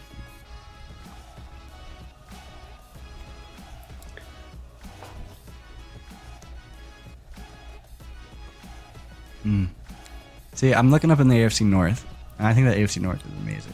[9.43, 9.65] Hmm.
[10.53, 12.05] See, I'm looking up in the AFC North,
[12.37, 13.73] and I think that AFC North is amazing.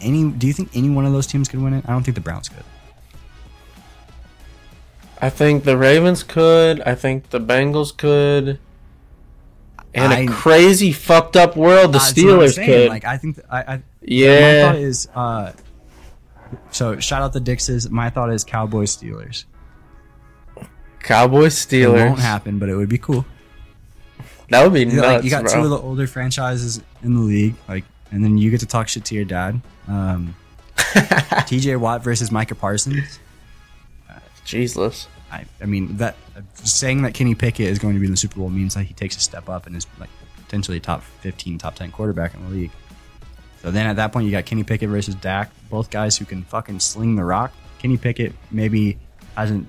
[0.00, 0.30] Any?
[0.30, 1.84] Do you think any one of those teams could win it?
[1.88, 2.62] I don't think the Browns could.
[5.26, 6.80] I think the Ravens could.
[6.82, 8.60] I think the Bengals could.
[9.92, 12.88] In I- a crazy fucked up world, the That's Steelers saying, could.
[12.90, 15.52] Like I think, that, I, I My thought is, uh,
[16.70, 17.90] so shout out the Dixes.
[17.90, 19.46] My thought is Cowboys Steelers.
[21.00, 23.26] Cowboys Steelers It won't happen, but it would be cool.
[24.50, 25.54] That would be You, nuts, like, you got bro.
[25.54, 28.86] two of the older franchises in the league, like, and then you get to talk
[28.86, 29.60] shit to your dad.
[29.88, 30.36] Um,
[31.46, 31.74] T.J.
[31.76, 33.18] Watt versus Micah Parsons.
[34.44, 35.08] Jesus.
[35.30, 36.16] I, I mean that
[36.54, 38.94] saying that Kenny Pickett is going to be in the Super Bowl means that he
[38.94, 42.44] takes a step up and is like potentially a top 15, top 10 quarterback in
[42.44, 42.70] the league.
[43.62, 46.44] So then at that point, you got Kenny Pickett versus Dak, both guys who can
[46.44, 47.52] fucking sling the rock.
[47.78, 48.98] Kenny Pickett maybe
[49.36, 49.66] hasn't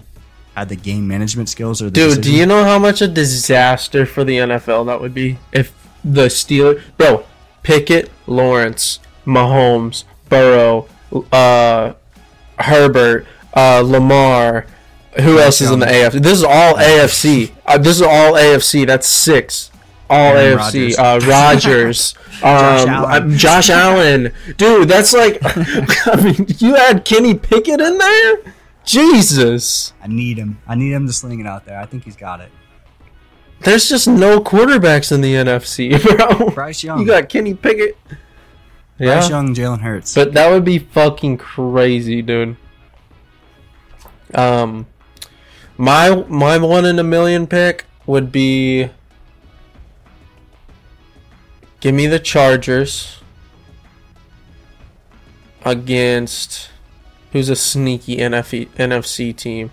[0.56, 4.06] had the game management skills or the Dude, do you know how much a disaster
[4.06, 7.26] for the NFL that would be if the Steelers, bro,
[7.64, 10.88] Pickett, Lawrence, Mahomes, Burrow,
[11.32, 11.94] uh,
[12.60, 14.66] Herbert, uh, Lamar,
[15.22, 16.22] who else is in the AFC?
[16.22, 17.52] This is all AFC.
[17.66, 18.86] Uh, this is all AFC.
[18.86, 19.72] That's six.
[20.10, 20.98] All Aaron AFC.
[20.98, 20.98] Rodgers.
[20.98, 23.34] Uh, Rodgers, um, Allen.
[23.34, 24.88] uh, Josh Allen, dude.
[24.88, 28.38] That's like, I mean, you had Kenny Pickett in there.
[28.86, 29.92] Jesus.
[30.02, 30.60] I need him.
[30.66, 31.78] I need him to sling it out there.
[31.78, 32.50] I think he's got it.
[33.62, 36.00] There's just no quarterbacks in the NFC,
[36.40, 36.52] bro.
[36.52, 37.00] Bryce Young.
[37.00, 37.98] You got Kenny Pickett.
[38.08, 38.18] Bryce
[39.00, 40.14] Yeah, Young, Jalen Hurts.
[40.16, 42.56] but that would be fucking crazy, dude.
[44.34, 44.86] Um,
[45.78, 48.90] my my one in a million pick would be.
[51.80, 53.22] Give me the Chargers
[55.64, 56.70] against
[57.32, 59.72] who's a sneaky NFE, NFC team.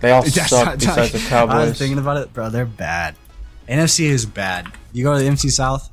[0.00, 1.54] They all That's suck besides the Cowboys.
[1.54, 2.48] I was thinking about it, bro.
[2.48, 3.16] They're bad.
[3.68, 4.66] NFC is bad.
[4.92, 5.90] You go to the NFC South,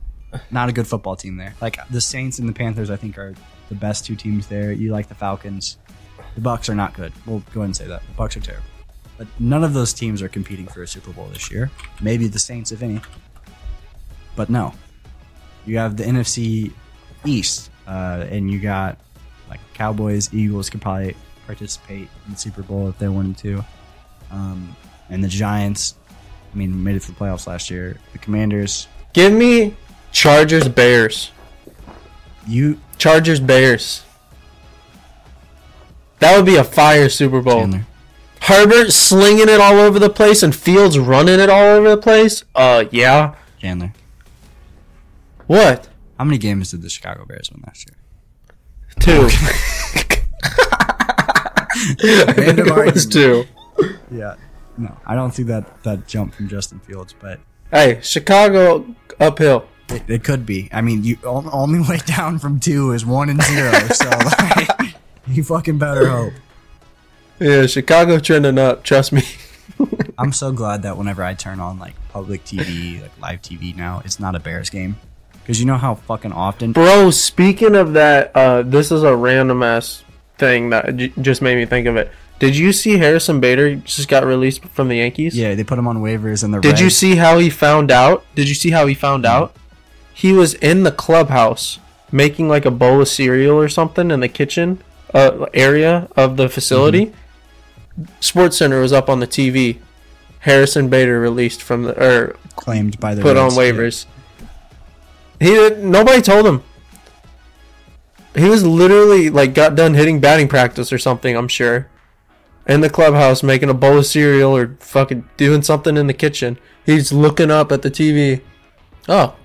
[0.50, 1.54] not a good football team there.
[1.60, 3.36] Like the Saints and the Panthers, I think are
[3.70, 4.72] the best two teams there.
[4.72, 5.78] You like the Falcons.
[6.36, 7.12] The Bucs are not good.
[7.26, 8.66] We'll go ahead and say that the Bucs are terrible.
[9.18, 11.72] But none of those teams are competing for a Super Bowl this year.
[12.02, 13.02] Maybe the Saints, if any.
[14.36, 14.74] But no,
[15.66, 16.72] you have the NFC
[17.26, 19.00] East, uh, and you got
[19.50, 21.16] like Cowboys, Eagles could probably
[21.48, 23.66] participate in the Super Bowl if they wanted to.
[24.30, 24.76] Um,
[25.10, 25.96] and the Giants,
[26.54, 27.98] I mean, made it to the playoffs last year.
[28.12, 29.76] The Commanders, Give me
[30.12, 31.32] Chargers Bears.
[32.46, 34.04] you, Chargers Bears.
[36.20, 37.62] That would be a fire Super Bowl.
[37.62, 37.86] Chandler.
[38.48, 42.46] Herbert slinging it all over the place and Fields running it all over the place.
[42.56, 43.36] Uh, yeah.
[43.60, 43.92] Chandler.
[45.48, 45.90] What?
[46.18, 47.98] How many games did the Chicago Bears win last year?
[49.00, 49.28] Two.
[52.42, 53.44] Random it was two.
[54.10, 54.36] Yeah.
[54.78, 59.66] No, I don't see that that jump from Justin Fields, but Hey, Chicago uphill.
[59.90, 60.70] it, it could be.
[60.72, 64.96] I mean, you only way down from two is one and zero, so like,
[65.28, 66.34] you fucking better hope.
[67.40, 68.84] Yeah, Chicago trending up.
[68.84, 69.24] Trust me.
[70.18, 74.02] I'm so glad that whenever I turn on like public TV, like live TV now,
[74.04, 74.98] it's not a Bears game.
[75.44, 79.64] Because you know how fucking often Bro, speaking of that, uh, this is a random
[79.64, 80.04] ass
[80.38, 82.12] thing that j- just made me think of it.
[82.40, 85.38] Did you see Harrison Bader just got released from the Yankees?
[85.38, 88.26] Yeah, they put him on waivers and the Did you see how he found out?
[88.36, 89.56] Did you see how he found out?
[90.14, 91.80] He was in the clubhouse
[92.12, 94.84] making like a bowl of cereal or something in the kitchen
[95.14, 97.14] uh, area of the facility.
[98.20, 99.80] Sports Center was up on the TV.
[100.40, 103.58] Harrison Bader released from the or claimed by the put on Reds?
[103.58, 104.06] waivers.
[105.40, 106.64] He did, nobody told him.
[108.36, 111.36] He was literally like got done hitting batting practice or something.
[111.36, 111.88] I'm sure,
[112.68, 116.60] in the clubhouse making a bowl of cereal or fucking doing something in the kitchen.
[116.86, 118.42] He's looking up at the TV.
[119.10, 119.36] Oh,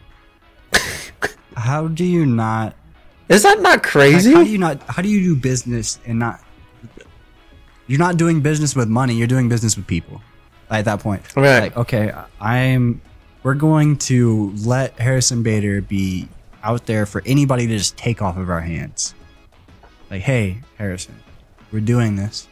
[1.56, 2.74] How do you not?
[3.28, 4.32] is that not crazy?
[4.34, 4.82] how do you not?
[4.88, 6.40] How do you do business and not?
[7.86, 9.14] You're not doing business with money.
[9.14, 10.20] You're doing business with people.
[10.70, 11.60] At that point, Right.
[11.64, 13.02] Like, okay, I'm.
[13.42, 16.28] We're going to let Harrison Bader be
[16.62, 19.14] out there for anybody to just take off of our hands.
[20.10, 21.16] Like, hey, Harrison,
[21.72, 22.48] we're doing this.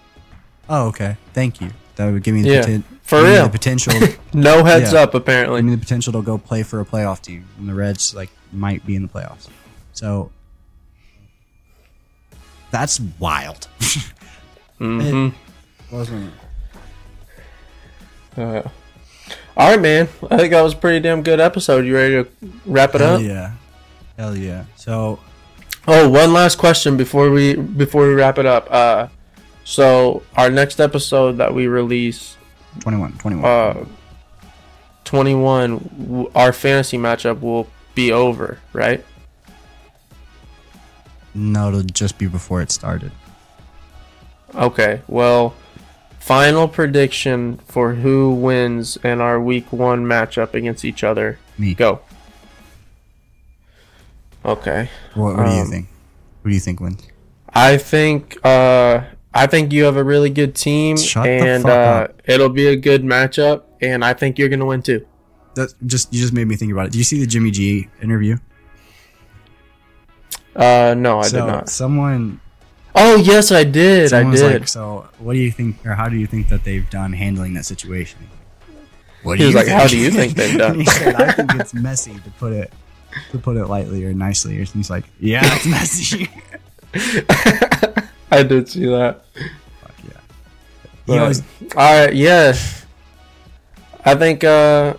[0.68, 1.16] Oh, okay.
[1.32, 1.70] Thank you.
[1.96, 3.44] That would give me the, Yeah, poten- for real.
[3.44, 3.92] the potential.
[4.34, 5.00] no heads Yeah.
[5.00, 5.58] up, apparently.
[5.58, 8.30] give me the potential to go play for a playoff team, and the Reds like
[8.52, 9.48] might be in the playoffs.
[9.94, 10.30] So
[12.70, 13.68] that's wild.
[14.80, 15.28] hmm
[15.92, 16.32] Wasn't
[18.36, 18.62] Uh,
[19.56, 20.08] all right, man.
[20.30, 21.84] I think that was a pretty damn good episode.
[21.84, 22.28] You ready to
[22.64, 23.22] wrap it Hell up?
[23.22, 23.52] yeah,
[24.16, 24.64] hell yeah.
[24.76, 25.18] So
[25.86, 28.68] Oh, one last question before we before we wrap it up.
[28.70, 29.08] Uh,
[29.64, 32.36] so our next episode that we release,
[32.80, 33.44] 21, 21.
[33.44, 33.84] uh,
[35.04, 39.04] twenty one, our fantasy matchup will be over, right?
[41.34, 43.12] no, it'll just be before it started.
[44.54, 45.02] Okay.
[45.08, 45.54] Well,
[46.18, 51.38] final prediction for who wins in our week one matchup against each other.
[51.58, 51.74] Me.
[51.74, 52.00] Go.
[54.44, 54.88] Okay.
[55.14, 55.88] What, what do you Um, think?
[56.42, 57.06] Who do you think wins?
[57.52, 59.02] I think uh
[59.34, 63.02] I think you have a really good team Shut and uh it'll be a good
[63.02, 65.04] matchup and I think you're going to win too.
[65.56, 66.92] That just you just made me think about it.
[66.92, 68.36] Did you see the Jimmy G interview?
[70.54, 71.68] Uh no, I so did not.
[71.68, 72.40] someone
[72.94, 74.04] Oh, yes, I did.
[74.04, 74.60] I someone was did.
[74.60, 77.54] like, so what do you think, or how do you think that they've done handling
[77.54, 78.18] that situation?
[79.22, 81.74] What He was like, "How do you think they've done?" he said, I think it's
[81.74, 82.72] messy to put it
[83.32, 84.56] to put it lightly or nicely.
[84.58, 86.28] And he's like, yeah, it's messy.
[88.32, 89.22] I did see that.
[89.34, 90.10] Fuck yeah.
[90.12, 91.42] He But, always,
[91.76, 92.54] all right, yeah.
[94.04, 94.94] I think uh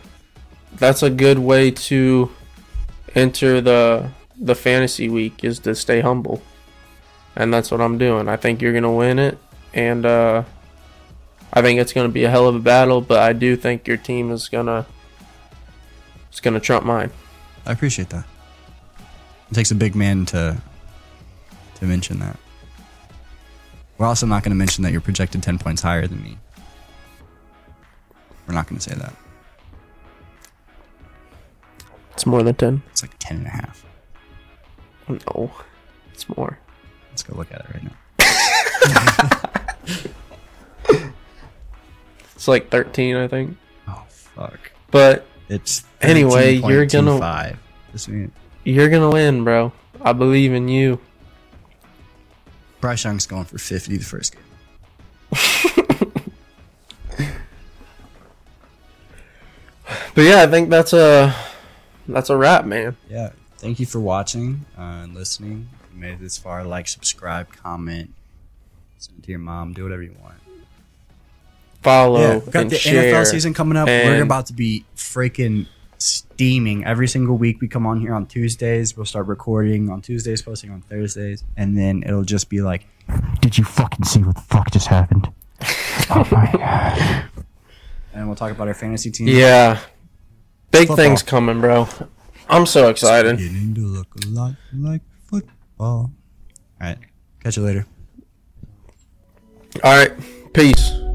[0.75, 2.29] that's a good way to
[3.15, 6.41] enter the the fantasy week is to stay humble.
[7.35, 8.27] And that's what I'm doing.
[8.27, 9.37] I think you're going to win it
[9.73, 10.43] and uh
[11.53, 13.85] I think it's going to be a hell of a battle, but I do think
[13.85, 14.85] your team is going to
[16.29, 17.11] it's going to trump mine.
[17.65, 18.25] I appreciate that.
[19.49, 20.61] It takes a big man to
[21.75, 22.37] to mention that.
[23.97, 26.37] We're also not going to mention that you're projected 10 points higher than me.
[28.47, 29.13] We're not going to say that.
[32.13, 32.81] It's more than 10.
[32.91, 33.85] It's like 10 and a half.
[35.07, 35.51] No.
[36.13, 36.57] It's more.
[37.21, 37.91] Let's go look at it right now.
[42.35, 43.55] It's like 13, I think.
[43.87, 44.71] Oh, fuck.
[44.89, 47.57] But It's Anyway, you're gonna- 13.25.
[47.91, 48.31] This mean
[48.63, 49.71] you're to win, bro.
[50.01, 50.99] I believe in you.
[52.79, 54.43] Bryce Young's going for 50 the first game.
[60.15, 61.35] But yeah, I think that's a
[62.07, 62.97] that's a wrap, man.
[63.09, 63.31] Yeah.
[63.57, 65.69] Thank you for watching uh, and listening.
[66.01, 68.11] Made it this far, like, subscribe, comment,
[68.97, 70.33] send it to your mom, do whatever you want.
[71.83, 72.75] Follow yeah, we got the.
[72.75, 73.87] NFL season coming up.
[73.87, 75.67] We're about to be freaking
[75.99, 77.61] steaming every single week.
[77.61, 78.97] We come on here on Tuesdays.
[78.97, 82.87] We'll start recording on Tuesdays, posting on Thursdays, and then it'll just be like,
[83.39, 85.31] Did you fucking see what the fuck just happened?
[86.09, 87.25] Oh my god.
[88.13, 89.27] and we'll talk about our fantasy team.
[89.27, 89.79] Yeah,
[90.71, 90.95] big Football.
[90.97, 91.87] things coming, bro.
[92.49, 93.39] I'm so excited.
[95.81, 96.77] Beginning to look a lot like football.
[96.79, 96.97] All right,
[97.41, 97.85] catch you later.
[99.83, 100.11] All right,
[100.53, 101.10] peace.